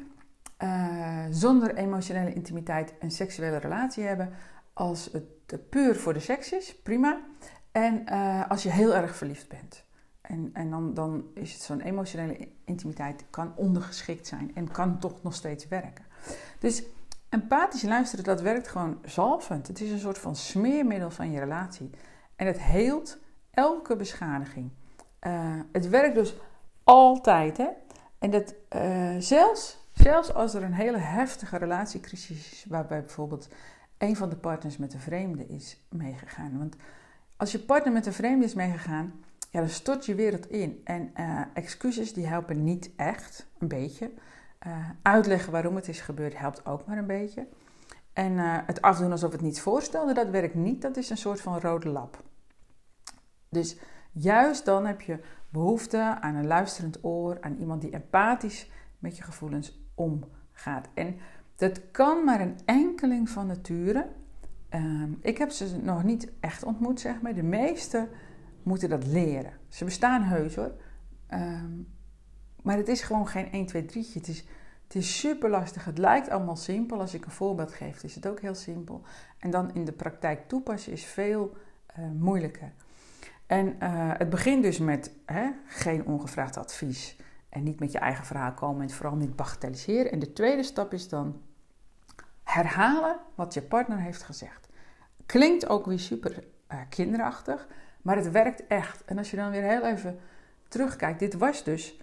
uh, 0.62 1.24
zonder 1.30 1.74
emotionele 1.74 2.32
intimiteit 2.32 2.94
een 3.00 3.10
seksuele 3.10 3.56
relatie 3.56 4.04
hebben 4.04 4.32
als 4.72 5.08
het 5.12 5.68
puur 5.70 5.96
voor 5.96 6.12
de 6.12 6.20
seks 6.20 6.52
is, 6.52 6.76
prima. 6.82 7.20
En 7.72 8.02
uh, 8.08 8.50
als 8.50 8.62
je 8.62 8.70
heel 8.70 8.94
erg 8.94 9.16
verliefd 9.16 9.48
bent. 9.48 9.84
En, 10.20 10.50
en 10.52 10.70
dan, 10.70 10.94
dan 10.94 11.24
is 11.34 11.52
het 11.52 11.62
zo'n 11.62 11.80
emotionele 11.80 12.48
intimiteit 12.64 13.24
kan 13.30 13.52
ondergeschikt 13.56 14.26
zijn 14.26 14.50
en 14.54 14.70
kan 14.70 14.98
toch 14.98 15.22
nog 15.22 15.34
steeds 15.34 15.68
werken. 15.68 16.04
Dus 16.58 16.82
empathisch 17.28 17.82
luisteren, 17.82 18.24
dat 18.24 18.40
werkt 18.40 18.68
gewoon 18.68 18.98
zalvend. 19.04 19.66
Het 19.66 19.80
is 19.80 19.90
een 19.90 19.98
soort 19.98 20.18
van 20.18 20.36
smeermiddel 20.36 21.10
van 21.10 21.30
je 21.30 21.38
relatie. 21.38 21.90
En 22.36 22.46
het 22.46 22.60
heelt 22.60 23.18
elke 23.50 23.96
beschadiging. 23.96 24.70
Uh, 25.26 25.60
het 25.72 25.88
werkt 25.88 26.14
dus 26.14 26.34
altijd, 26.84 27.56
hè. 27.56 27.68
En 28.18 28.30
dat 28.30 28.54
zelfs 29.18 29.78
zelfs 30.08 30.34
als 30.34 30.54
er 30.54 30.62
een 30.62 30.72
hele 30.72 30.98
heftige 30.98 31.56
relatiecrisis 31.56 32.52
is, 32.52 32.64
waarbij 32.68 33.00
bijvoorbeeld 33.00 33.48
een 33.98 34.16
van 34.16 34.28
de 34.28 34.36
partners 34.36 34.76
met 34.76 34.94
een 34.94 35.00
vreemde 35.00 35.46
is 35.46 35.86
meegegaan. 35.88 36.58
Want 36.58 36.76
als 37.36 37.52
je 37.52 37.58
partner 37.58 37.92
met 37.92 38.06
een 38.06 38.12
vreemde 38.12 38.44
is 38.44 38.54
meegegaan, 38.54 39.24
ja, 39.50 39.60
dan 39.60 39.68
stort 39.68 40.06
je 40.06 40.14
wereld 40.14 40.50
in. 40.50 40.80
En 40.84 41.12
uh, 41.16 41.40
excuses 41.54 42.12
die 42.12 42.26
helpen 42.26 42.64
niet 42.64 42.90
echt, 42.96 43.46
een 43.58 43.68
beetje. 43.68 44.10
Uh, 44.66 44.90
uitleggen 45.02 45.52
waarom 45.52 45.76
het 45.76 45.88
is 45.88 46.00
gebeurd 46.00 46.38
helpt 46.38 46.66
ook 46.66 46.86
maar 46.86 46.98
een 46.98 47.06
beetje. 47.06 47.46
En 48.12 48.32
uh, 48.32 48.58
het 48.66 48.82
afdoen 48.82 49.10
alsof 49.10 49.32
het 49.32 49.40
niets 49.40 49.60
voorstelde, 49.60 50.14
dat 50.14 50.28
werkt 50.28 50.54
niet. 50.54 50.82
Dat 50.82 50.96
is 50.96 51.10
een 51.10 51.16
soort 51.16 51.40
van 51.40 51.60
rode 51.60 51.88
lap. 51.88 52.22
Dus 53.48 53.78
juist 54.12 54.64
dan 54.64 54.86
heb 54.86 55.00
je 55.00 55.20
behoefte 55.48 56.16
aan 56.20 56.34
een 56.34 56.46
luisterend 56.46 57.04
oor, 57.04 57.36
aan 57.40 57.56
iemand 57.56 57.80
die 57.80 57.92
empathisch 57.92 58.70
met 58.98 59.16
je 59.16 59.22
gevoelens 59.22 59.86
omgaat. 59.98 60.88
En 60.94 61.16
dat 61.56 61.90
kan 61.90 62.24
maar 62.24 62.40
een 62.40 62.58
enkeling 62.64 63.28
van 63.28 63.46
nature. 63.46 64.06
Um, 64.74 65.18
ik 65.22 65.38
heb 65.38 65.50
ze 65.50 65.76
nog 65.82 66.04
niet 66.04 66.32
echt 66.40 66.64
ontmoet, 66.64 67.00
zeg 67.00 67.20
maar. 67.20 67.34
De 67.34 67.42
meeste 67.42 68.08
moeten 68.62 68.88
dat 68.88 69.06
leren. 69.06 69.52
Ze 69.68 69.84
bestaan 69.84 70.22
heus 70.22 70.54
hoor. 70.54 70.72
Um, 71.30 71.88
maar 72.62 72.76
het 72.76 72.88
is 72.88 73.02
gewoon 73.02 73.28
geen 73.28 73.52
1, 73.52 73.66
2, 73.66 73.84
3. 73.84 74.10
Het 74.12 74.28
is, 74.28 74.44
het 74.84 74.94
is 74.94 75.18
super 75.18 75.50
lastig. 75.50 75.84
Het 75.84 75.98
lijkt 75.98 76.28
allemaal 76.28 76.56
simpel. 76.56 77.00
Als 77.00 77.14
ik 77.14 77.24
een 77.24 77.30
voorbeeld 77.30 77.72
geef, 77.72 78.02
is 78.02 78.14
het 78.14 78.26
ook 78.26 78.40
heel 78.40 78.54
simpel. 78.54 79.02
En 79.38 79.50
dan 79.50 79.74
in 79.74 79.84
de 79.84 79.92
praktijk 79.92 80.48
toepassen 80.48 80.92
is 80.92 81.04
veel 81.04 81.56
uh, 81.98 82.04
moeilijker. 82.18 82.72
En 83.46 83.66
uh, 83.66 84.10
het 84.16 84.30
begint 84.30 84.62
dus 84.62 84.78
met 84.78 85.12
hè, 85.26 85.50
geen 85.66 86.06
ongevraagd 86.06 86.56
advies. 86.56 87.16
En 87.48 87.62
niet 87.62 87.80
met 87.80 87.92
je 87.92 87.98
eigen 87.98 88.24
verhaal 88.24 88.52
komen 88.52 88.82
en 88.82 88.90
vooral 88.90 89.16
niet 89.16 89.36
bagatelliseren. 89.36 90.12
En 90.12 90.18
de 90.18 90.32
tweede 90.32 90.62
stap 90.62 90.92
is 90.92 91.08
dan 91.08 91.42
herhalen 92.42 93.16
wat 93.34 93.54
je 93.54 93.62
partner 93.62 93.98
heeft 93.98 94.22
gezegd. 94.22 94.68
Klinkt 95.26 95.68
ook 95.68 95.86
weer 95.86 95.98
super 95.98 96.44
uh, 96.72 96.80
kinderachtig, 96.88 97.68
maar 98.02 98.16
het 98.16 98.30
werkt 98.30 98.66
echt. 98.66 99.04
En 99.04 99.18
als 99.18 99.30
je 99.30 99.36
dan 99.36 99.50
weer 99.50 99.62
heel 99.62 99.84
even 99.84 100.18
terugkijkt, 100.68 101.18
dit 101.18 101.34
was 101.34 101.64
dus 101.64 102.00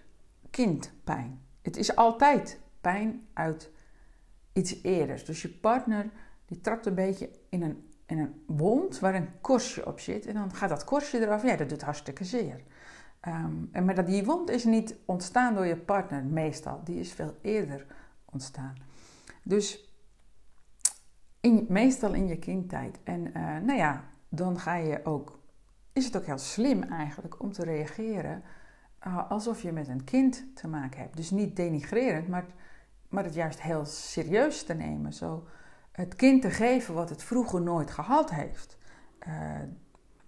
kindpijn. 0.50 1.42
Het 1.62 1.78
is 1.78 1.96
altijd 1.96 2.60
pijn 2.82 3.28
uit 3.34 3.70
iets 4.54 4.82
eerders. 4.82 5.26
Dus 5.26 5.42
je 5.42 5.50
partner 5.50 6.10
die 6.46 6.62
trapt 6.62 6.86
een 6.86 6.96
beetje 6.96 7.30
in 7.50 7.62
een, 7.62 7.90
in 8.06 8.20
een 8.20 8.44
wond 8.48 9.00
waar 9.00 9.16
een 9.16 9.30
korstje 9.42 9.86
op 9.86 10.00
zit. 10.00 10.26
En 10.26 10.34
dan 10.34 10.54
gaat 10.54 10.70
dat 10.70 10.84
korstje 10.84 11.20
eraf. 11.20 11.44
Ja, 11.44 11.56
dat 11.56 11.70
doet 11.70 11.82
hartstikke 11.82 12.24
zeer. 12.24 12.62
Um, 13.28 13.70
en 13.72 13.86
maar 13.86 13.96
dat, 13.96 14.06
die 14.06 14.26
wond 14.26 14.50
is 14.50 14.64
niet 14.64 14.96
ontstaan 15.06 15.54
door 15.54 15.66
je 15.66 15.78
partner 15.78 16.24
meestal. 16.24 16.82
Die 16.84 17.00
is 17.00 17.12
veel 17.12 17.36
eerder 17.42 17.86
ontstaan. 18.26 18.76
Dus 19.44 19.90
in, 21.40 21.66
meestal 21.70 22.14
in 22.14 22.28
je 22.28 22.40
kindtijd. 22.40 23.00
En 23.04 23.28
uh, 23.28 23.34
nou 23.58 23.74
ja, 23.74 24.04
dan 24.30 24.60
ga 24.60 24.76
je 24.76 25.06
ook... 25.06 25.40
Is 25.94 26.06
het 26.06 26.18
ook 26.18 26.26
heel 26.26 26.38
slim 26.38 26.84
eigenlijk 26.84 27.42
om 27.42 27.52
te 27.52 27.64
reageren 27.64 28.44
uh, 29.08 29.30
alsof 29.32 29.62
je 29.62 29.72
met 29.72 29.88
een 29.88 30.04
kind 30.04 30.46
te 30.56 30.68
maken 30.68 31.00
hebt. 31.00 31.16
Dus 31.16 31.32
niet 31.32 31.56
denigrerend, 31.56 32.28
maar, 32.28 32.46
maar 33.10 33.24
het 33.24 33.34
juist 33.34 33.62
heel 33.62 33.86
serieus 33.86 34.64
te 34.64 34.74
nemen. 34.74 35.14
Zo 35.14 35.48
het 35.92 36.16
kind 36.16 36.42
te 36.42 36.50
geven 36.50 36.94
wat 36.94 37.10
het 37.10 37.24
vroeger 37.24 37.62
nooit 37.62 37.92
gehad 37.92 38.32
heeft. 38.32 38.78
Uh, 39.28 39.60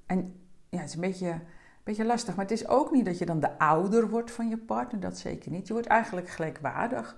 en 0.06 0.40
ja, 0.70 0.80
het 0.80 0.88
is 0.88 0.96
een 0.96 1.02
beetje 1.02 1.42
beetje 1.88 2.06
lastig. 2.06 2.36
Maar 2.36 2.46
het 2.46 2.54
is 2.54 2.68
ook 2.68 2.92
niet 2.92 3.06
dat 3.06 3.18
je 3.18 3.26
dan 3.26 3.40
de 3.40 3.60
ouder 3.60 4.10
wordt 4.10 4.32
van 4.32 4.50
je 4.50 4.58
partner. 4.58 5.02
Dat 5.02 5.18
zeker 5.18 5.52
niet. 5.52 5.68
Je 5.68 5.74
wordt 5.74 5.88
eigenlijk 5.88 6.30
gelijkwaardig. 6.30 7.18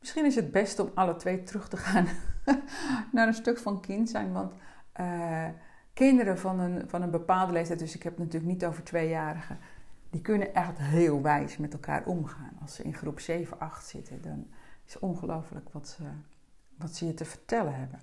Misschien 0.00 0.24
is 0.24 0.34
het 0.34 0.50
best 0.50 0.78
om 0.78 0.90
alle 0.94 1.16
twee 1.16 1.42
terug 1.42 1.68
te 1.68 1.76
gaan 1.76 2.06
naar 3.12 3.26
een 3.26 3.34
stuk 3.34 3.58
van 3.58 3.80
kind 3.80 4.10
zijn. 4.10 4.32
Want 4.32 4.52
uh, 5.00 5.46
kinderen 5.92 6.38
van 6.38 6.58
een, 6.58 6.88
van 6.88 7.02
een 7.02 7.10
bepaalde 7.10 7.52
leeftijd, 7.52 7.78
dus 7.78 7.94
ik 7.94 8.02
heb 8.02 8.12
het 8.12 8.24
natuurlijk 8.24 8.52
niet 8.52 8.64
over 8.64 8.82
tweejarigen, 8.82 9.58
die 10.10 10.20
kunnen 10.20 10.54
echt 10.54 10.78
heel 10.78 11.22
wijs 11.22 11.56
met 11.56 11.72
elkaar 11.72 12.04
omgaan. 12.04 12.58
Als 12.60 12.74
ze 12.74 12.82
in 12.82 12.94
groep 12.94 13.20
7, 13.20 13.58
8 13.60 13.86
zitten, 13.86 14.22
dan 14.22 14.46
is 14.86 14.98
ongelooflijk 14.98 15.68
wat 15.72 15.88
ze, 15.88 16.02
wat 16.76 16.96
ze 16.96 17.06
je 17.06 17.14
te 17.14 17.24
vertellen 17.24 17.74
hebben. 17.74 18.00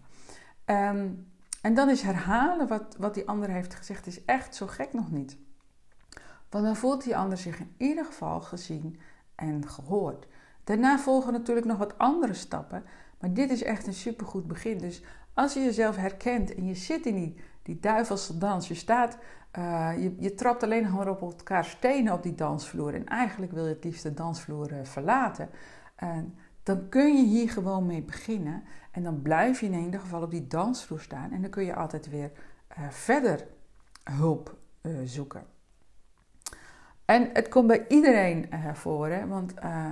Um, 0.65 1.27
en 1.61 1.73
dan 1.73 1.89
is 1.89 2.01
herhalen 2.01 2.67
wat, 2.67 2.95
wat 2.97 3.13
die 3.13 3.27
ander 3.27 3.49
heeft 3.49 3.75
gezegd, 3.75 4.07
is 4.07 4.25
echt 4.25 4.55
zo 4.55 4.67
gek 4.67 4.93
nog 4.93 5.11
niet. 5.11 5.37
Want 6.49 6.65
dan 6.65 6.75
voelt 6.75 7.03
die 7.03 7.17
ander 7.17 7.37
zich 7.37 7.59
in 7.59 7.73
ieder 7.77 8.05
geval 8.05 8.41
gezien 8.41 8.99
en 9.35 9.67
gehoord. 9.67 10.27
Daarna 10.63 10.99
volgen 10.99 11.33
natuurlijk 11.33 11.67
nog 11.67 11.77
wat 11.77 11.97
andere 11.97 12.33
stappen, 12.33 12.83
maar 13.19 13.33
dit 13.33 13.49
is 13.49 13.63
echt 13.63 13.87
een 13.87 13.93
supergoed 13.93 14.47
begin. 14.47 14.77
Dus 14.77 15.03
als 15.33 15.53
je 15.53 15.59
jezelf 15.59 15.95
herkent 15.95 16.55
en 16.55 16.65
je 16.65 16.75
zit 16.75 17.05
in 17.05 17.15
die, 17.15 17.35
die 17.61 17.79
duivelse 17.79 18.37
dans, 18.37 18.67
je 18.67 18.73
staat, 18.73 19.17
uh, 19.57 19.91
je, 19.97 20.15
je 20.19 20.33
trapt 20.33 20.63
alleen 20.63 20.91
maar 20.91 21.09
op 21.09 21.21
elkaar 21.21 21.65
stenen 21.65 22.13
op 22.13 22.23
die 22.23 22.35
dansvloer 22.35 22.93
en 22.93 23.05
eigenlijk 23.05 23.51
wil 23.51 23.63
je 23.63 23.73
het 23.73 23.83
liefst 23.83 24.03
de 24.03 24.13
dansvloer 24.13 24.71
uh, 24.71 24.77
verlaten, 24.83 25.49
uh, 26.03 26.17
dan 26.63 26.89
kun 26.89 27.15
je 27.17 27.25
hier 27.25 27.49
gewoon 27.49 27.85
mee 27.85 28.01
beginnen 28.01 28.63
en 28.91 29.03
dan 29.03 29.21
blijf 29.21 29.59
je 29.59 29.65
in 29.65 29.83
ieder 29.83 29.99
geval 29.99 30.21
op 30.21 30.31
die 30.31 30.47
dansvloer 30.47 30.99
staan 30.99 31.31
en 31.31 31.41
dan 31.41 31.49
kun 31.49 31.65
je 31.65 31.75
altijd 31.75 32.09
weer 32.09 32.31
verder 32.89 33.47
hulp 34.03 34.57
zoeken. 35.03 35.56
En 37.07 37.29
het 37.33 37.47
komt 37.47 37.67
bij 37.67 37.85
iedereen 37.87 38.45
uh, 38.53 38.73
voor, 38.73 39.07
hè? 39.07 39.27
want 39.27 39.53
uh, 39.55 39.91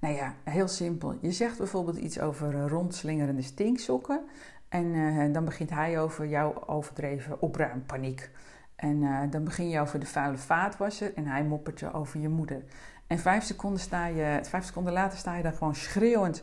nou 0.00 0.14
ja, 0.14 0.34
heel 0.44 0.68
simpel. 0.68 1.18
Je 1.20 1.32
zegt 1.32 1.58
bijvoorbeeld 1.58 1.96
iets 1.96 2.20
over 2.20 2.68
rondslingerende 2.68 3.42
stinksokken. 3.42 4.20
En 4.68 4.94
eh, 4.94 5.32
dan 5.32 5.44
begint 5.44 5.70
hij 5.70 6.00
over 6.00 6.26
jouw 6.26 6.66
overdreven 6.66 7.40
opruimpaniek. 7.40 8.30
En 8.76 9.30
dan 9.30 9.44
begin 9.44 9.68
je 9.68 9.80
over 9.80 10.00
de 10.00 10.06
vuile 10.06 10.36
vaatwasser 10.36 11.14
en 11.14 11.26
hij 11.26 11.44
moppert 11.44 11.80
je 11.80 11.92
over 11.92 12.20
je 12.20 12.28
moeder. 12.28 12.64
En 13.06 13.18
vijf 13.18 13.44
seconden, 13.44 13.80
sta 13.80 14.06
je, 14.06 14.38
vijf 14.42 14.64
seconden 14.64 14.92
later 14.92 15.18
sta 15.18 15.36
je 15.36 15.42
dan 15.42 15.52
gewoon 15.52 15.74
schreeuwend 15.74 16.42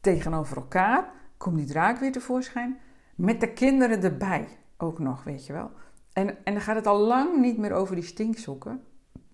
tegenover 0.00 0.56
elkaar. 0.56 1.10
Komt 1.36 1.56
die 1.56 1.66
draak 1.66 1.98
weer 1.98 2.12
tevoorschijn. 2.12 2.78
Met 3.14 3.40
de 3.40 3.52
kinderen 3.52 4.02
erbij 4.02 4.48
ook 4.76 4.98
nog, 4.98 5.24
weet 5.24 5.46
je 5.46 5.52
wel. 5.52 5.70
En, 6.12 6.44
en 6.44 6.52
dan 6.52 6.62
gaat 6.62 6.76
het 6.76 6.86
al 6.86 6.98
lang 6.98 7.40
niet 7.40 7.58
meer 7.58 7.72
over 7.72 7.94
die 7.94 8.04
stinksokken. 8.04 8.82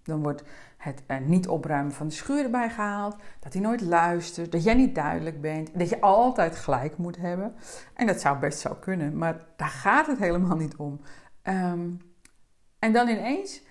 Dan 0.03 0.23
wordt 0.23 0.43
het 0.77 1.03
niet 1.27 1.49
opruimen 1.49 1.93
van 1.93 2.07
de 2.09 2.15
schuur 2.15 2.45
erbij 2.45 2.71
gehaald. 2.71 3.17
Dat 3.41 3.53
hij 3.53 3.63
nooit 3.63 3.81
luistert. 3.81 4.53
Dat 4.53 4.65
jij 4.65 4.75
niet 4.75 4.95
duidelijk 4.95 5.41
bent. 5.41 5.79
Dat 5.79 5.89
je 5.89 6.01
altijd 6.01 6.57
gelijk 6.57 6.97
moet 6.97 7.17
hebben. 7.17 7.55
En 7.95 8.07
dat 8.07 8.21
zou 8.21 8.39
best 8.39 8.59
zo 8.59 8.77
kunnen. 8.81 9.19
Maar 9.19 9.45
daar 9.57 9.69
gaat 9.69 10.07
het 10.07 10.19
helemaal 10.19 10.57
niet 10.57 10.77
om. 10.77 11.01
Um, 11.43 12.01
en 12.79 12.93
dan 12.93 13.09
ineens. 13.09 13.63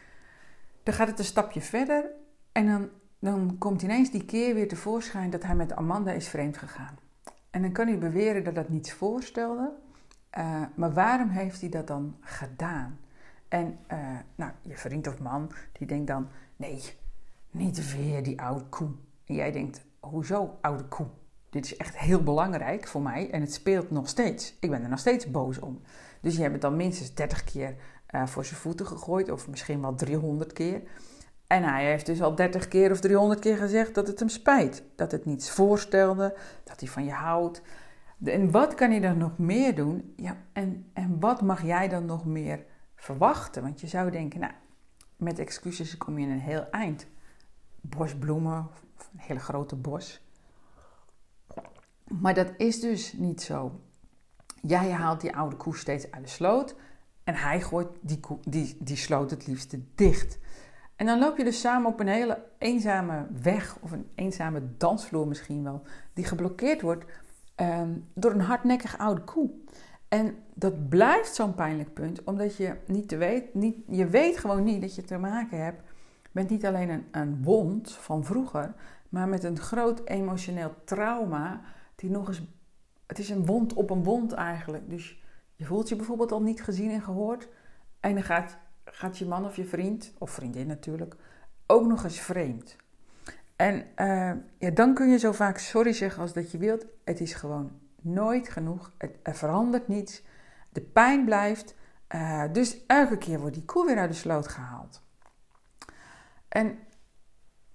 Dan 0.84 0.94
gaat 0.94 1.08
het 1.08 1.20
een 1.20 1.26
stapje 1.26 1.62
verder. 1.62 2.06
En 2.52 2.66
dan, 2.66 2.90
dan 3.20 3.56
komt 3.58 3.82
ineens 3.82 4.12
die 4.12 4.26
keer 4.26 4.54
weer 4.54 4.68
tevoorschijn 4.68 5.30
dat 5.30 5.44
hij 5.44 5.56
met 5.56 5.76
Amanda 5.76 6.12
is 6.12 6.28
vreemd 6.28 6.58
gegaan. 6.58 6.98
En 7.50 7.62
dan 7.62 7.72
kan 7.72 7.88
hij 7.88 7.98
beweren 7.98 8.44
dat 8.44 8.56
dat 8.56 8.70
niets 8.70 8.94
voorstelde. 8.94 9.72
Uh, 10.38 10.62
maar 10.76 10.94
waarom 10.94 11.30
heeft 11.30 11.62
hij 11.62 11.70
dat 11.70 11.88
dan 11.88 12.16
gedaan? 12.22 13.00
En 13.52 13.80
uh, 13.92 13.98
nou, 14.36 14.52
je 14.62 14.78
vriend 14.78 15.08
of 15.08 15.20
man, 15.20 15.52
die 15.72 15.88
denkt 15.88 16.08
dan: 16.08 16.28
nee, 16.56 16.82
niet 17.52 17.96
weer 17.96 18.24
die 18.24 18.42
oude 18.42 18.64
koe. 18.70 18.90
En 19.26 19.36
jij 19.36 19.52
denkt: 19.52 19.86
hoezo 20.00 20.58
oude 20.62 20.84
koe? 20.84 21.08
Dit 21.50 21.66
is 21.66 21.78
echt 21.78 21.98
heel 21.98 22.24
belangrijk 22.24 22.88
voor 22.88 23.02
mij 23.02 23.30
en 23.32 23.42
het 23.42 23.54
speelt 23.54 23.92
nog 23.92 24.10
steeds. 24.10 24.58
Ik 24.60 24.70
ben 24.70 24.84
er 24.84 24.90
nog 24.90 25.00
steeds 25.00 25.32
boos 25.32 25.60
om. 25.60 25.82
Dus 26.22 26.36
je 26.36 26.42
hebt 26.42 26.54
het 26.54 26.62
dan 26.62 26.76
minstens 26.76 27.14
30 27.14 27.44
keer 27.44 27.76
uh, 28.10 28.26
voor 28.26 28.46
zijn 28.46 28.60
voeten 28.60 28.88
gegooid, 28.88 29.32
of 29.32 29.48
misschien 29.48 29.82
wel 29.82 29.96
300 29.96 30.54
keer. 30.54 30.82
En 31.48 31.64
hij 31.64 31.86
heeft 31.86 32.06
dus 32.06 32.22
al 32.22 32.36
30 32.36 32.68
keer 32.68 32.92
of 32.92 33.00
300 33.00 33.40
keer 33.40 33.58
gezegd 33.58 33.96
dat 33.96 34.08
het 34.08 34.20
hem 34.20 34.30
spijt. 34.30 34.84
Dat 34.96 35.12
het 35.12 35.26
niets 35.26 35.52
voorstelde, 35.52 36.38
dat 36.64 36.80
hij 36.80 36.90
van 36.90 37.06
je 37.06 37.12
houdt. 37.12 37.62
En 38.24 38.52
wat 38.52 38.76
kan 38.76 38.90
hij 38.92 39.00
dan 39.00 39.18
nog 39.18 39.38
meer 39.38 39.76
doen? 39.76 40.14
Ja, 40.16 40.38
en, 40.54 40.90
en 40.94 41.20
wat 41.20 41.42
mag 41.42 41.64
jij 41.64 41.88
dan 41.88 42.06
nog 42.06 42.26
meer 42.26 42.70
verwachten. 43.02 43.62
Want 43.62 43.82
je 43.82 43.88
zou 43.88 44.12
denken, 44.12 44.40
nou, 44.40 44.54
met 45.16 45.40
excuses 45.40 45.98
kom 45.98 46.20
je 46.20 46.26
in 46.26 46.32
een 46.32 46.40
heel 46.40 46.70
eind. 46.70 47.08
Bos 47.82 48.16
bloemen, 48.16 48.68
of 48.98 49.10
een 49.14 49.20
hele 49.20 49.40
grote 49.40 49.76
bos. 49.76 50.22
Maar 52.04 52.34
dat 52.34 52.54
is 52.58 52.80
dus 52.80 53.14
niet 53.14 53.42
zo. 53.42 53.82
Jij 54.62 54.92
haalt 54.92 55.22
die 55.22 55.36
oude 55.36 55.56
koe 55.56 55.78
steeds 55.78 56.12
uit 56.12 56.24
de 56.24 56.30
sloot 56.30 56.76
en 57.24 57.36
hij 57.36 57.62
gooit 57.62 57.88
die, 58.02 58.20
die, 58.44 58.78
die 58.80 58.96
sloot 58.96 59.32
het 59.32 59.48
liefste 59.48 59.80
dicht. 59.96 60.40
En 60.96 61.06
dan 61.06 61.20
loop 61.20 61.38
je 61.38 61.44
dus 61.44 61.60
samen 61.60 61.92
op 61.92 62.00
een 62.00 62.08
hele 62.08 62.44
eenzame 62.58 63.28
weg 63.42 63.78
of 63.80 63.92
een 63.92 64.10
eenzame 64.16 64.78
dansvloer 64.78 65.28
misschien 65.28 65.64
wel, 65.64 65.84
die 66.14 66.26
geblokkeerd 66.26 66.82
wordt 66.82 67.06
um, 67.56 68.08
door 68.14 68.32
een 68.32 68.42
hardnekkige 68.42 68.98
oude 68.98 69.22
koe. 69.22 69.50
En 70.08 70.38
dat 70.62 70.90
blijft 70.90 71.36
zo'n 71.36 71.56
pijnlijk 71.56 71.94
punt, 71.94 72.24
omdat 72.24 72.56
je 72.56 72.76
niet 72.86 73.08
te 73.08 73.18
weet, 73.18 73.54
niet, 73.54 73.78
je 73.88 74.08
weet 74.08 74.38
gewoon 74.38 74.64
niet 74.64 74.82
dat 74.82 74.96
je 74.96 75.02
te 75.02 75.18
maken 75.18 75.64
hebt 75.64 75.82
bent 76.32 76.50
niet 76.50 76.66
alleen 76.66 76.90
een, 76.90 77.06
een 77.12 77.44
wond 77.44 77.92
van 77.92 78.26
vroeger, 78.26 78.74
maar 79.10 79.28
met 79.28 79.44
een 79.44 79.60
groot 79.60 80.02
emotioneel 80.06 80.74
trauma, 80.84 81.62
die 81.96 82.10
nog 82.10 82.28
eens. 82.28 82.42
Het 83.08 83.20
is 83.20 83.30
een 83.30 83.46
wond 83.46 83.74
op 83.74 83.90
een 83.90 84.04
wond 84.04 84.32
eigenlijk. 84.32 84.90
Dus 84.90 85.24
je 85.56 85.66
voelt 85.66 85.90
je 85.90 85.96
bijvoorbeeld 85.96 86.32
al 86.32 86.42
niet 86.42 86.64
gezien 86.64 86.92
en 86.92 87.02
gehoord. 87.02 87.48
En 88.00 88.14
dan 88.14 88.24
gaat, 88.24 88.58
gaat 88.86 89.18
je 89.18 89.26
man 89.26 89.46
of 89.46 89.56
je 89.56 89.66
vriend, 89.66 90.14
of 90.18 90.32
vriendin 90.32 90.68
natuurlijk, 90.68 91.16
ook 91.66 91.88
nog 91.88 92.04
eens 92.04 92.20
vreemd. 92.20 92.76
En 93.56 93.76
uh, 93.76 94.32
ja, 94.58 94.70
dan 94.74 94.94
kun 94.94 95.10
je 95.10 95.18
zo 95.18 95.32
vaak 95.32 95.58
sorry 95.58 95.94
zeggen 95.94 96.22
als 96.22 96.34
dat 96.34 96.52
je 96.52 96.58
wilt. 96.58 96.86
Het 97.04 97.20
is 97.20 97.34
gewoon 97.34 97.72
nooit 98.02 98.50
genoeg. 98.50 98.94
Het, 98.98 99.16
er 99.22 99.36
verandert 99.36 99.88
niets. 99.88 100.24
De 100.72 100.82
pijn 100.82 101.26
blijft. 101.26 101.76
Uh, 102.16 102.44
dus 102.52 102.86
elke 102.86 103.18
keer 103.18 103.40
wordt 103.40 103.56
die 103.56 103.66
koe 103.66 103.86
weer 103.86 103.98
uit 103.98 104.10
de 104.10 104.16
sloot 104.16 104.48
gehaald. 104.48 105.02
En 106.48 106.78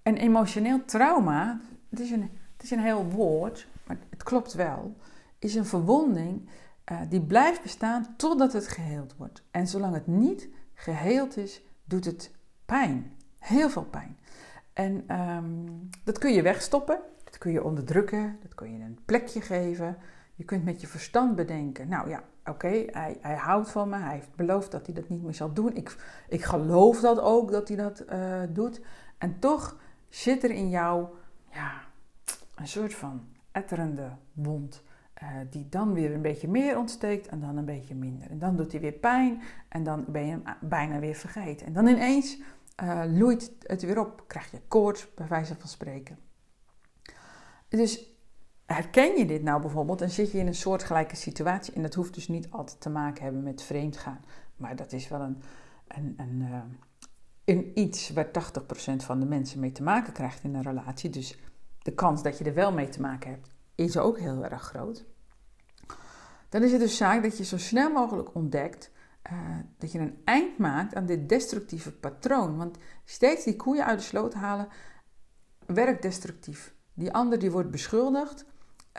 een 0.03 0.17
emotioneel 0.17 0.85
trauma, 0.85 1.59
het 1.89 1.99
is 1.99 2.11
een, 2.11 2.21
het 2.53 2.63
is 2.63 2.71
een 2.71 2.79
heel 2.79 3.05
woord, 3.05 3.67
maar 3.83 3.97
het 4.09 4.23
klopt 4.23 4.53
wel, 4.53 4.95
is 5.39 5.55
een 5.55 5.65
verwonding 5.65 6.49
uh, 6.91 6.99
die 7.09 7.21
blijft 7.21 7.61
bestaan 7.61 8.15
totdat 8.17 8.53
het 8.53 8.67
geheeld 8.67 9.15
wordt. 9.15 9.43
En 9.51 9.67
zolang 9.67 9.93
het 9.93 10.07
niet 10.07 10.49
geheeld 10.73 11.37
is, 11.37 11.61
doet 11.83 12.05
het 12.05 12.31
pijn. 12.65 13.11
Heel 13.39 13.69
veel 13.69 13.85
pijn. 13.85 14.17
En 14.73 15.19
um, 15.19 15.89
dat 16.03 16.17
kun 16.17 16.33
je 16.33 16.41
wegstoppen, 16.41 16.99
dat 17.23 17.37
kun 17.37 17.51
je 17.51 17.63
onderdrukken, 17.63 18.37
dat 18.41 18.55
kun 18.55 18.77
je 18.77 18.83
een 18.83 18.99
plekje 19.05 19.41
geven. 19.41 19.97
Je 20.37 20.43
kunt 20.43 20.63
met 20.63 20.81
je 20.81 20.87
verstand 20.87 21.35
bedenken, 21.35 21.87
nou 21.87 22.09
ja, 22.09 22.23
oké, 22.45 22.67
hij, 22.67 23.17
hij, 23.21 23.35
houdt 23.35 23.69
van 23.69 23.89
me, 23.89 23.97
hij 23.97 24.13
heeft 24.13 24.35
beloofd 24.35 24.71
dat 24.71 24.85
hij 24.85 24.95
dat 24.95 25.09
niet 25.09 25.23
meer 25.23 25.33
zal 25.33 25.53
doen. 25.53 25.75
Ik, 25.75 25.95
ik 26.29 26.43
geloof 26.43 26.99
dat 26.99 27.19
ook, 27.19 27.51
dat 27.51 27.67
hij 27.67 27.77
dat 27.77 28.03
uh, 28.09 28.41
doet. 28.49 28.81
En 29.17 29.39
toch 29.39 29.77
zit 30.09 30.43
er 30.43 30.51
in 30.51 30.69
jou 30.69 31.07
ja, 31.51 31.81
een 32.55 32.67
soort 32.67 32.93
van 32.93 33.27
etterende 33.51 34.09
wond. 34.33 34.83
Uh, 35.23 35.29
die 35.49 35.69
dan 35.69 35.93
weer 35.93 36.13
een 36.13 36.21
beetje 36.21 36.47
meer 36.47 36.77
ontsteekt 36.77 37.27
en 37.27 37.39
dan 37.39 37.57
een 37.57 37.65
beetje 37.65 37.95
minder. 37.95 38.29
En 38.29 38.39
dan 38.39 38.55
doet 38.55 38.71
hij 38.71 38.81
weer 38.81 38.91
pijn 38.91 39.41
en 39.67 39.83
dan 39.83 40.05
ben 40.07 40.25
je 40.25 40.31
hem 40.31 40.43
bijna 40.61 40.99
weer 40.99 41.15
vergeten. 41.15 41.67
En 41.67 41.73
dan 41.73 41.87
ineens 41.87 42.39
uh, 42.83 43.03
loeit 43.07 43.51
het 43.61 43.81
weer 43.81 43.99
op, 43.99 44.23
krijg 44.27 44.51
je 44.51 44.61
koorts, 44.67 45.13
bij 45.13 45.27
wijze 45.27 45.55
van 45.55 45.69
spreken. 45.69 46.17
Dus 47.67 48.16
herken 48.67 49.17
je 49.17 49.25
dit 49.25 49.43
nou 49.43 49.61
bijvoorbeeld 49.61 50.01
en 50.01 50.09
zit 50.09 50.31
je 50.31 50.37
in 50.37 50.47
een 50.47 50.55
soortgelijke 50.55 51.15
situatie, 51.15 51.73
en 51.73 51.81
dat 51.81 51.93
hoeft 51.93 52.13
dus 52.13 52.27
niet 52.27 52.51
altijd 52.51 52.81
te 52.81 52.89
maken 52.89 53.23
hebben 53.23 53.43
met 53.43 53.61
vreemdgaan, 53.61 54.21
maar 54.55 54.75
dat 54.75 54.93
is 54.93 55.07
wel 55.07 55.21
een, 55.21 55.41
een, 55.87 56.13
een, 56.17 56.41
uh, 56.41 56.61
een 57.45 57.71
iets 57.79 58.09
waar 58.09 58.27
80% 58.27 58.29
van 58.97 59.19
de 59.19 59.25
mensen 59.25 59.59
mee 59.59 59.71
te 59.71 59.83
maken 59.83 60.13
krijgt 60.13 60.43
in 60.43 60.55
een 60.55 60.61
relatie. 60.61 61.09
Dus 61.09 61.39
de 61.81 61.93
kans 61.93 62.23
dat 62.23 62.37
je 62.37 62.43
er 62.43 62.53
wel 62.53 62.71
mee 62.71 62.89
te 62.89 63.01
maken 63.01 63.29
hebt, 63.29 63.49
is 63.75 63.97
ook 63.97 64.19
heel 64.19 64.45
erg 64.45 64.61
groot. 64.61 65.05
Dan 66.49 66.63
is 66.63 66.71
het 66.71 66.81
dus 66.81 66.97
zaak 66.97 67.23
dat 67.23 67.37
je 67.37 67.43
zo 67.43 67.57
snel 67.57 67.91
mogelijk 67.91 68.35
ontdekt 68.35 68.91
uh, 69.31 69.57
dat 69.77 69.91
je 69.91 69.99
een 69.99 70.21
eind 70.23 70.57
maakt 70.57 70.95
aan 70.95 71.05
dit 71.05 71.29
destructieve 71.29 71.91
patroon. 71.91 72.57
Want 72.57 72.77
steeds 73.05 73.43
die 73.43 73.55
koeien 73.55 73.85
uit 73.85 73.99
de 73.99 74.05
sloot 74.05 74.33
halen, 74.33 74.67
werkt 75.65 76.01
destructief. 76.01 76.73
Die 76.93 77.13
ander 77.13 77.39
die 77.39 77.51
wordt 77.51 77.71
beschuldigd. 77.71 78.45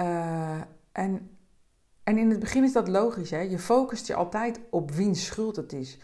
Uh, 0.00 0.60
en, 0.92 1.30
en 2.02 2.18
in 2.18 2.30
het 2.30 2.38
begin 2.38 2.64
is 2.64 2.72
dat 2.72 2.88
logisch. 2.88 3.30
Hè? 3.30 3.40
Je 3.40 3.58
focust 3.58 4.06
je 4.06 4.14
altijd 4.14 4.60
op 4.70 4.90
wiens 4.90 5.24
schuld 5.24 5.56
het 5.56 5.72
is. 5.72 5.98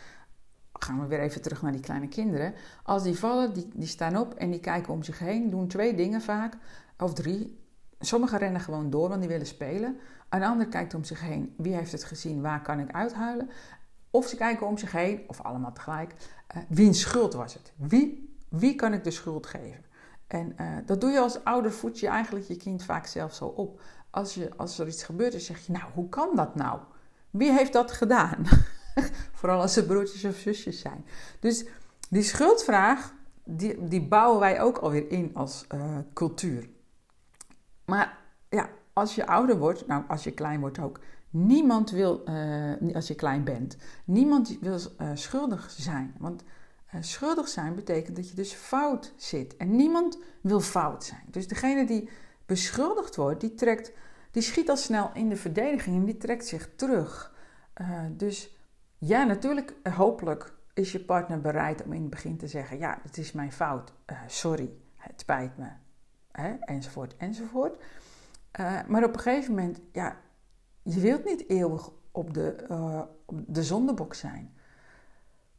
Gaan 0.73 1.01
we 1.01 1.07
weer 1.07 1.21
even 1.21 1.43
terug 1.43 1.63
naar 1.63 1.73
die 1.73 1.81
kleine 1.81 2.09
kinderen. 2.09 2.55
Als 2.83 3.03
die 3.03 3.19
vallen, 3.19 3.53
die, 3.55 3.69
die 3.75 3.89
staan 3.89 4.17
op 4.17 4.35
en 4.35 4.51
die 4.51 4.61
kijken 4.61 4.93
om 4.93 5.03
zich 5.03 5.19
heen. 5.19 5.51
Doen 5.51 5.69
twee 5.69 5.95
dingen 5.95 6.23
vaak, 6.23 6.57
of 6.99 7.15
drie. 7.15 7.63
Sommigen 7.99 8.39
rennen 8.39 8.61
gewoon 8.61 8.91
door, 8.91 9.09
want 9.09 9.21
die 9.21 9.31
willen 9.31 9.47
spelen. 9.47 9.99
Een 10.29 10.43
ander 10.43 10.69
kijkt 10.69 10.95
om 10.95 11.05
zich 11.05 11.21
heen. 11.21 11.55
Wie 11.57 11.75
heeft 11.75 11.93
het 11.93 12.05
gezien? 12.05 12.43
Waar 12.43 12.63
kan 12.63 12.81
ik 12.81 12.93
uithuilen? 12.93 13.51
Of 14.11 14.29
ze 14.29 14.37
kijken 14.37 14.67
om 14.67 14.79
zich 14.79 14.93
heen, 14.93 15.25
of 15.27 15.41
allemaal 15.41 15.73
tegelijk. 15.73 16.15
Uh, 16.57 16.63
wiens 16.69 17.01
schuld 17.01 17.35
was 17.35 17.55
het? 17.55 17.73
Wie, 17.77 18.37
wie 18.49 18.75
kan 18.75 18.93
ik 18.93 19.05
de 19.05 19.11
schuld 19.11 19.47
geven? 19.47 19.85
En 20.35 20.55
uh, 20.61 20.77
dat 20.87 21.01
doe 21.01 21.11
je 21.11 21.19
als 21.19 21.45
ouder, 21.45 21.73
voed 21.73 22.01
je 22.01 22.07
eigenlijk 22.07 22.47
je 22.47 22.57
kind 22.57 22.85
vaak 22.85 23.07
zelf 23.07 23.35
zo 23.35 23.45
op. 23.45 23.81
Als, 24.11 24.35
je, 24.35 24.51
als 24.57 24.79
er 24.79 24.87
iets 24.87 25.03
gebeurt, 25.03 25.33
dan 25.33 25.41
zeg 25.41 25.67
je, 25.67 25.73
nou, 25.73 25.85
hoe 25.95 26.09
kan 26.09 26.37
dat 26.37 26.55
nou? 26.55 26.81
Wie 27.31 27.53
heeft 27.53 27.73
dat 27.73 27.93
gedaan? 27.93 28.45
Vooral 29.39 29.61
als 29.61 29.73
ze 29.73 29.87
broertjes 29.87 30.25
of 30.25 30.37
zusjes 30.37 30.81
zijn. 30.81 31.05
Dus 31.41 31.65
die 32.11 32.23
schuldvraag, 32.23 33.13
die, 33.45 33.89
die 33.89 34.03
bouwen 34.03 34.41
wij 34.41 34.61
ook 34.61 34.79
alweer 34.79 35.11
in 35.11 35.31
als 35.35 35.67
uh, 35.75 35.99
cultuur. 36.13 36.69
Maar 37.85 38.19
ja, 38.49 38.69
als 38.93 39.15
je 39.15 39.27
ouder 39.27 39.59
wordt, 39.59 39.87
nou 39.87 40.03
als 40.09 40.25
je 40.25 40.31
klein 40.31 40.61
wordt 40.61 40.79
ook, 40.79 41.01
niemand 41.31 41.91
wil, 41.91 42.23
uh, 42.29 42.95
als 42.95 43.07
je 43.07 43.15
klein 43.15 43.45
bent, 43.45 43.77
niemand 44.05 44.59
wil 44.61 44.79
schuldig 45.15 45.71
zijn. 45.71 46.15
Want 46.19 46.43
schuldig 47.01 47.49
zijn 47.49 47.75
betekent 47.75 48.17
dat 48.17 48.29
je 48.29 48.35
dus 48.35 48.53
fout 48.53 49.13
zit. 49.17 49.57
En 49.57 49.77
niemand 49.77 50.19
wil 50.41 50.61
fout 50.61 51.05
zijn. 51.05 51.25
Dus 51.27 51.49
degene 51.49 51.87
die 51.87 52.09
beschuldigd 52.47 53.17
wordt, 53.17 53.41
die, 53.41 53.55
trekt, 53.55 53.93
die 54.31 54.43
schiet 54.43 54.71
al 54.71 54.77
snel 54.77 55.11
in 55.15 55.29
de 55.29 55.37
verdediging 55.37 55.97
en 55.97 56.05
die 56.05 56.17
trekt 56.17 56.47
zich 56.47 56.71
terug. 56.77 57.35
dus 58.11 58.57
ja, 58.99 59.25
natuurlijk, 59.25 59.75
hopelijk 59.83 60.55
is 60.75 60.93
je 60.93 61.05
partner 61.05 61.41
bereid 61.41 61.83
om 61.83 61.93
in 61.93 62.01
het 62.01 62.11
begin 62.11 62.37
te 62.37 62.49
zeggen: 62.49 62.79
Ja, 62.79 62.99
het 63.03 63.19
is 63.19 63.33
mijn 63.33 63.53
fout, 63.53 63.93
sorry, 64.27 64.71
het 64.97 65.21
spijt 65.21 65.53
me, 65.57 65.69
enzovoort, 66.61 67.17
enzovoort. 67.17 67.83
Maar 68.89 69.05
op 69.05 69.15
een 69.15 69.21
gegeven 69.21 69.55
moment, 69.55 69.81
ja, 69.93 70.21
je 70.83 71.01
wilt 71.01 71.25
niet 71.25 71.49
eeuwig 71.49 71.91
op 72.11 72.35
de, 72.35 72.67
op 73.27 73.41
de 73.47 73.63
zondebok 73.63 74.15
zijn. 74.15 74.55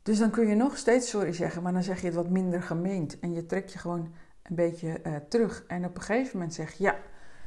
Dus 0.05 0.19
dan 0.19 0.29
kun 0.29 0.47
je 0.47 0.55
nog 0.55 0.77
steeds 0.77 1.09
sorry 1.09 1.33
zeggen, 1.33 1.63
maar 1.63 1.73
dan 1.73 1.83
zeg 1.83 1.99
je 1.99 2.05
het 2.05 2.15
wat 2.15 2.29
minder 2.29 2.61
gemeend. 2.61 3.19
En 3.19 3.33
je 3.33 3.45
trekt 3.45 3.73
je 3.73 3.79
gewoon 3.79 4.13
een 4.43 4.55
beetje 4.55 4.99
uh, 5.05 5.15
terug. 5.29 5.63
En 5.67 5.85
op 5.85 5.95
een 5.95 6.01
gegeven 6.01 6.37
moment 6.37 6.53
zeg 6.53 6.73
je, 6.73 6.83
ja, 6.83 6.95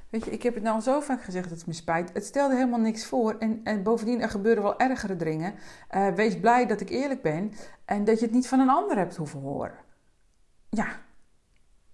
weet 0.08 0.24
je, 0.24 0.30
ik 0.30 0.42
heb 0.42 0.54
het 0.54 0.62
nou 0.62 0.74
al 0.74 0.82
zo 0.82 1.00
vaak 1.00 1.22
gezegd 1.22 1.48
dat 1.48 1.58
het 1.58 1.66
me 1.66 1.72
spijt. 1.72 2.12
Het 2.12 2.24
stelde 2.24 2.54
helemaal 2.54 2.80
niks 2.80 3.06
voor. 3.06 3.36
En, 3.38 3.60
en 3.64 3.82
bovendien, 3.82 4.20
er 4.20 4.28
gebeuren 4.28 4.62
wel 4.62 4.78
ergere 4.78 5.16
dingen. 5.16 5.54
Uh, 5.94 6.08
wees 6.08 6.40
blij 6.40 6.66
dat 6.66 6.80
ik 6.80 6.88
eerlijk 6.88 7.22
ben 7.22 7.52
en 7.84 8.04
dat 8.04 8.18
je 8.18 8.24
het 8.24 8.34
niet 8.34 8.48
van 8.48 8.60
een 8.60 8.70
ander 8.70 8.96
hebt 8.96 9.16
hoeven 9.16 9.40
horen. 9.40 9.78
Ja, 10.70 10.86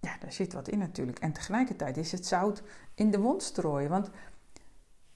ja, 0.00 0.16
daar 0.20 0.32
zit 0.32 0.52
wat 0.52 0.68
in 0.68 0.78
natuurlijk. 0.78 1.18
En 1.18 1.32
tegelijkertijd 1.32 1.96
is 1.96 2.12
het 2.12 2.26
zout 2.26 2.62
in 2.94 3.10
de 3.10 3.18
mond 3.18 3.42
strooien. 3.42 3.90
Want 3.90 4.10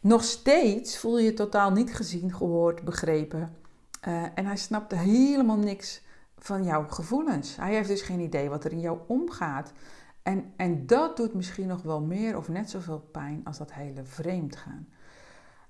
nog 0.01 0.25
steeds 0.25 0.99
voel 0.99 1.19
je 1.19 1.25
je 1.25 1.35
totaal 1.35 1.73
niet 1.73 1.95
gezien, 1.95 2.35
gehoord, 2.35 2.85
begrepen. 2.85 3.67
Uh, 4.09 4.23
en 4.35 4.47
hij 4.47 4.57
snapte 4.57 4.97
helemaal 4.97 5.59
niks 5.59 6.03
van 6.39 6.65
jouw 6.65 6.87
gevoelens. 6.89 7.57
Hij 7.57 7.75
heeft 7.75 7.89
dus 7.89 8.03
geen 8.03 8.21
idee 8.21 8.49
wat 8.49 8.65
er 8.65 8.73
in 8.73 8.81
jou 8.81 8.99
omgaat. 9.07 9.73
En, 10.23 10.53
en 10.57 10.87
dat 10.87 11.17
doet 11.17 11.35
misschien 11.35 11.67
nog 11.67 11.83
wel 11.83 12.01
meer 12.01 12.37
of 12.37 12.49
net 12.49 12.71
zoveel 12.71 13.01
pijn 13.01 13.41
als 13.45 13.59
dat 13.59 13.73
hele 13.73 14.05
vreemd 14.05 14.57
gaan. 14.57 14.89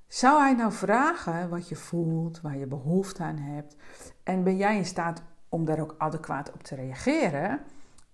Zou 0.06 0.40
hij 0.40 0.54
nou 0.54 0.72
vragen 0.72 1.48
wat 1.48 1.68
je 1.68 1.76
voelt, 1.76 2.40
waar 2.40 2.56
je 2.56 2.66
behoefte 2.66 3.22
aan 3.22 3.36
hebt? 3.36 3.76
En 4.22 4.44
ben 4.44 4.56
jij 4.56 4.76
in 4.76 4.86
staat 4.86 5.22
om 5.48 5.64
daar 5.64 5.80
ook 5.80 5.94
adequaat 5.98 6.52
op 6.52 6.62
te 6.62 6.74
reageren? 6.74 7.60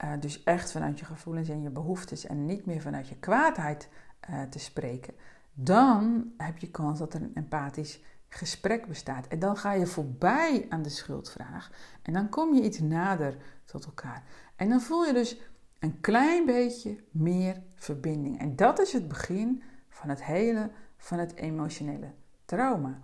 Uh, 0.05 0.11
dus 0.20 0.42
echt 0.42 0.72
vanuit 0.72 0.98
je 0.98 1.05
gevoelens 1.05 1.48
en 1.48 1.62
je 1.62 1.70
behoeftes 1.70 2.27
en 2.27 2.46
niet 2.46 2.66
meer 2.66 2.81
vanuit 2.81 3.09
je 3.09 3.16
kwaadheid 3.16 3.88
uh, 4.31 4.42
te 4.42 4.59
spreken 4.59 5.14
dan 5.55 6.33
heb 6.37 6.59
je 6.59 6.70
kans 6.70 6.98
dat 6.98 7.14
er 7.14 7.22
een 7.22 7.35
empathisch 7.35 8.00
gesprek 8.35 8.87
bestaat. 8.87 9.27
En 9.27 9.38
dan 9.38 9.57
ga 9.57 9.73
je 9.73 9.87
voorbij 9.87 10.66
aan 10.68 10.83
de 10.83 10.88
schuldvraag 10.88 11.70
en 12.03 12.12
dan 12.12 12.29
kom 12.29 12.55
je 12.55 12.62
iets 12.62 12.79
nader 12.79 13.37
tot 13.64 13.85
elkaar. 13.85 14.23
En 14.57 14.68
dan 14.68 14.81
voel 14.81 15.05
je 15.05 15.12
dus 15.12 15.40
een 15.79 16.01
klein 16.01 16.47
beetje 16.47 16.97
meer 17.11 17.62
verbinding. 17.75 18.38
En 18.38 18.57
dat 18.57 18.81
is 18.81 18.92
het 18.92 19.09
begin 19.09 19.62
van 19.88 20.09
het 20.09 20.25
hele 20.25 20.70
van 20.97 21.18
het 21.18 21.35
emotionele 21.35 22.11
trauma. 22.44 22.99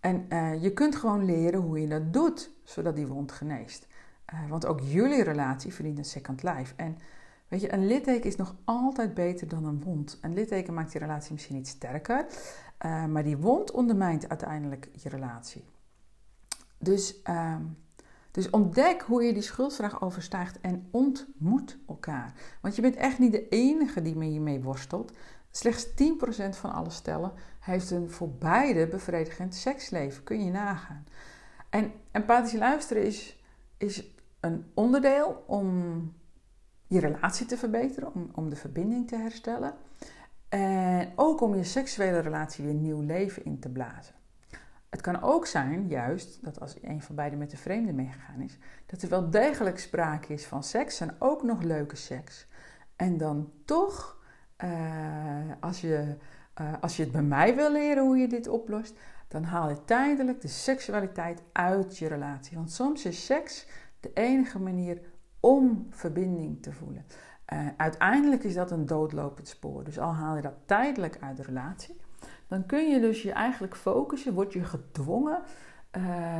En 0.00 0.26
uh, 0.28 0.62
je 0.62 0.72
kunt 0.72 0.96
gewoon 0.96 1.24
leren 1.24 1.60
hoe 1.60 1.80
je 1.80 1.88
dat 1.88 2.12
doet, 2.12 2.50
zodat 2.62 2.96
die 2.96 3.06
wond 3.06 3.32
geneest. 3.32 3.86
Uh, 4.34 4.50
want 4.50 4.66
ook 4.66 4.80
jullie 4.80 5.22
relatie 5.22 5.74
verdient 5.74 5.98
een 5.98 6.04
second 6.04 6.42
life. 6.42 6.74
En 6.76 6.98
Weet 7.48 7.62
je, 7.62 7.72
een 7.72 7.86
litteken 7.86 8.30
is 8.30 8.36
nog 8.36 8.54
altijd 8.64 9.14
beter 9.14 9.48
dan 9.48 9.64
een 9.64 9.82
wond. 9.82 10.18
Een 10.20 10.34
litteken 10.34 10.74
maakt 10.74 10.92
je 10.92 10.98
relatie 10.98 11.32
misschien 11.32 11.54
niet 11.54 11.68
sterker, 11.68 12.26
uh, 12.84 13.04
maar 13.04 13.22
die 13.22 13.36
wond 13.36 13.70
ondermijnt 13.70 14.28
uiteindelijk 14.28 14.88
je 14.92 15.08
relatie. 15.08 15.64
Dus, 16.78 17.20
uh, 17.28 17.56
dus 18.30 18.50
ontdek 18.50 19.02
hoe 19.02 19.22
je 19.22 19.32
die 19.32 19.42
schuldvraag 19.42 20.02
overstijgt 20.02 20.60
en 20.60 20.88
ontmoet 20.90 21.78
elkaar. 21.88 22.32
Want 22.60 22.76
je 22.76 22.82
bent 22.82 22.96
echt 22.96 23.18
niet 23.18 23.32
de 23.32 23.48
enige 23.48 24.02
die 24.02 24.16
met 24.16 24.32
je 24.32 24.40
mee 24.40 24.62
worstelt. 24.62 25.12
Slechts 25.50 25.86
10% 25.86 25.92
van 26.50 26.72
alle 26.72 26.90
stellen 26.90 27.32
heeft 27.60 27.90
een 27.90 28.10
voor 28.10 28.30
beide 28.30 28.88
bevredigend 28.88 29.54
seksleven. 29.54 30.22
Kun 30.24 30.44
je 30.44 30.50
nagaan. 30.50 31.06
En 31.70 31.92
empathisch 32.10 32.58
luisteren 32.58 33.04
is, 33.04 33.42
is 33.76 34.14
een 34.40 34.70
onderdeel 34.74 35.44
om 35.46 36.12
je 36.86 37.00
relatie 37.00 37.46
te 37.46 37.56
verbeteren, 37.56 38.14
om, 38.14 38.30
om 38.34 38.48
de 38.48 38.56
verbinding 38.56 39.08
te 39.08 39.16
herstellen. 39.16 39.74
En 40.54 41.12
ook 41.14 41.40
om 41.40 41.54
je 41.54 41.64
seksuele 41.64 42.18
relatie 42.18 42.64
weer 42.64 42.74
nieuw 42.74 43.00
leven 43.00 43.44
in 43.44 43.58
te 43.58 43.68
blazen. 43.68 44.14
Het 44.88 45.00
kan 45.00 45.22
ook 45.22 45.46
zijn, 45.46 45.88
juist, 45.88 46.44
dat 46.44 46.60
als 46.60 46.76
een 46.82 47.02
van 47.02 47.14
beiden 47.14 47.38
met 47.38 47.50
de 47.50 47.56
vreemde 47.56 47.92
meegegaan 47.92 48.40
is, 48.40 48.58
dat 48.86 49.02
er 49.02 49.08
wel 49.08 49.30
degelijk 49.30 49.78
sprake 49.78 50.32
is 50.32 50.46
van 50.46 50.62
seks 50.62 51.00
en 51.00 51.16
ook 51.18 51.42
nog 51.42 51.62
leuke 51.62 51.96
seks. 51.96 52.46
En 52.96 53.16
dan 53.16 53.52
toch, 53.64 54.22
uh, 54.64 54.70
als, 55.60 55.80
je, 55.80 56.16
uh, 56.60 56.72
als 56.80 56.96
je 56.96 57.02
het 57.02 57.12
bij 57.12 57.22
mij 57.22 57.54
wil 57.54 57.72
leren 57.72 58.04
hoe 58.04 58.16
je 58.16 58.28
dit 58.28 58.48
oplost, 58.48 58.98
dan 59.28 59.42
haal 59.42 59.68
je 59.68 59.84
tijdelijk 59.84 60.40
de 60.40 60.48
seksualiteit 60.48 61.42
uit 61.52 61.98
je 61.98 62.08
relatie. 62.08 62.56
Want 62.56 62.72
soms 62.72 63.04
is 63.04 63.24
seks 63.24 63.66
de 64.00 64.10
enige 64.12 64.58
manier 64.58 65.00
om 65.40 65.86
verbinding 65.90 66.62
te 66.62 66.72
voelen. 66.72 67.04
Uh, 67.52 67.68
uiteindelijk 67.76 68.44
is 68.44 68.54
dat 68.54 68.70
een 68.70 68.86
doodlopend 68.86 69.48
spoor. 69.48 69.84
Dus 69.84 69.98
al 69.98 70.14
haal 70.14 70.36
je 70.36 70.42
dat 70.42 70.54
tijdelijk 70.64 71.18
uit 71.20 71.36
de 71.36 71.42
relatie, 71.42 72.00
dan 72.46 72.66
kun 72.66 72.90
je 72.90 73.00
dus 73.00 73.22
je 73.22 73.32
eigenlijk 73.32 73.76
focussen, 73.76 74.34
word 74.34 74.52
je 74.52 74.64
gedwongen, 74.64 75.42
uh, 75.96 76.36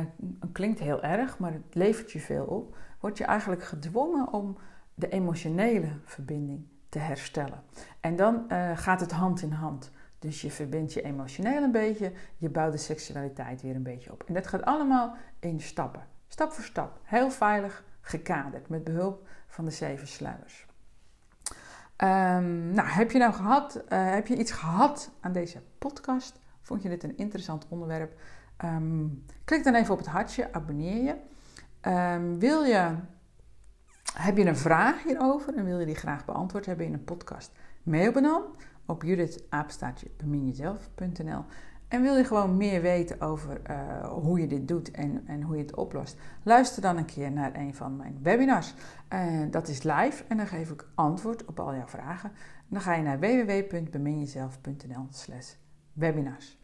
klinkt 0.51 0.79
heel 0.79 1.03
erg, 1.03 1.39
maar 1.39 1.53
het 1.53 1.75
levert 1.75 2.11
je 2.11 2.19
veel 2.19 2.45
op, 2.45 2.77
word 2.99 3.17
je 3.17 3.23
eigenlijk 3.23 3.63
gedwongen 3.63 4.33
om 4.33 4.57
de 4.93 5.09
emotionele 5.09 5.89
verbinding 6.03 6.65
te 6.89 6.99
herstellen. 6.99 7.63
En 7.99 8.15
dan 8.15 8.45
uh, 8.47 8.77
gaat 8.77 8.99
het 8.99 9.11
hand 9.11 9.41
in 9.41 9.51
hand. 9.51 9.91
Dus 10.19 10.41
je 10.41 10.51
verbindt 10.51 10.93
je 10.93 11.01
emotioneel 11.01 11.63
een 11.63 11.71
beetje, 11.71 12.11
je 12.37 12.49
bouwt 12.49 12.71
de 12.71 12.77
seksualiteit 12.77 13.61
weer 13.61 13.75
een 13.75 13.83
beetje 13.83 14.11
op. 14.11 14.23
En 14.23 14.33
dat 14.33 14.47
gaat 14.47 14.65
allemaal 14.65 15.15
in 15.39 15.61
stappen, 15.61 16.07
stap 16.27 16.51
voor 16.51 16.63
stap, 16.63 16.99
heel 17.03 17.31
veilig 17.31 17.83
gekaderd 18.01 18.69
met 18.69 18.83
behulp 18.83 19.27
van 19.47 19.65
de 19.65 19.71
zeven 19.71 20.07
sluiers. 20.07 20.64
Um, 22.03 22.71
nou, 22.71 22.87
heb 22.87 23.11
je 23.11 23.17
nou 23.17 23.33
gehad, 23.33 23.75
uh, 23.75 24.13
heb 24.13 24.27
je 24.27 24.37
iets 24.37 24.51
gehad 24.51 25.11
aan 25.19 25.31
deze 25.31 25.61
podcast? 25.77 26.39
Vond 26.61 26.81
je 26.81 26.89
dit 26.89 27.03
een 27.03 27.17
interessant 27.17 27.65
onderwerp? 27.69 28.19
Um, 28.63 29.23
klik 29.43 29.63
dan 29.63 29.75
even 29.75 29.93
op 29.93 29.99
het 29.99 30.07
hartje, 30.07 30.53
abonneer 30.53 31.03
je. 31.03 31.15
Um, 31.89 32.39
wil 32.39 32.63
je, 32.63 32.95
heb 34.13 34.37
je 34.37 34.45
een 34.45 34.57
vraag 34.57 35.03
hierover 35.03 35.55
en 35.55 35.65
wil 35.65 35.79
je 35.79 35.85
die 35.85 35.95
graag 35.95 36.25
beantwoord 36.25 36.65
hebben 36.65 36.85
in 36.85 36.93
een 36.93 37.03
podcast? 37.03 37.51
Mail 37.83 38.11
me 38.11 38.21
dan 38.21 38.43
op 38.85 39.03
judithaapstaatje.beminjezelf.nl 39.03 41.43
en 41.87 42.01
wil 42.01 42.15
je 42.15 42.23
gewoon 42.23 42.57
meer 42.57 42.81
weten 42.81 43.21
over 43.21 43.61
uh, 43.69 44.07
hoe 44.07 44.39
je 44.39 44.47
dit 44.47 44.67
doet 44.67 44.91
en, 44.91 45.23
en 45.27 45.41
hoe 45.41 45.55
je 45.55 45.61
het 45.61 45.75
oplost? 45.75 46.17
Luister 46.43 46.81
dan 46.81 46.97
een 46.97 47.05
keer 47.05 47.31
naar 47.31 47.55
een 47.55 47.75
van 47.75 47.95
mijn 47.95 48.19
webinars. 48.21 48.73
Uh, 49.13 49.21
dat 49.51 49.67
is 49.67 49.83
live 49.83 50.23
en 50.27 50.37
dan 50.37 50.47
geef 50.47 50.69
ik 50.69 50.87
antwoord 50.95 51.45
op 51.45 51.59
al 51.59 51.75
jouw 51.75 51.87
vragen. 51.87 52.31
Dan 52.67 52.81
ga 52.81 52.93
je 52.93 53.03
naar 53.03 53.19
www.beminjezelf.nl 53.19 55.07
slash 55.09 55.53
webinars. 55.93 56.57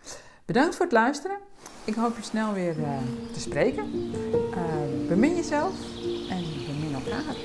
Bedankt 0.46 0.76
voor 0.76 0.86
het 0.86 0.94
luisteren. 0.94 1.38
Ik 1.86 1.96
hoop 1.96 2.16
je 2.16 2.24
snel 2.24 2.54
weer 2.54 2.80
uh, 2.80 2.98
te 3.34 3.40
spreken. 3.40 4.12
bemin 5.08 5.36
jezelf 5.36 5.74
en 6.30 6.44
bemin 6.68 6.94
elkaar. 6.94 7.36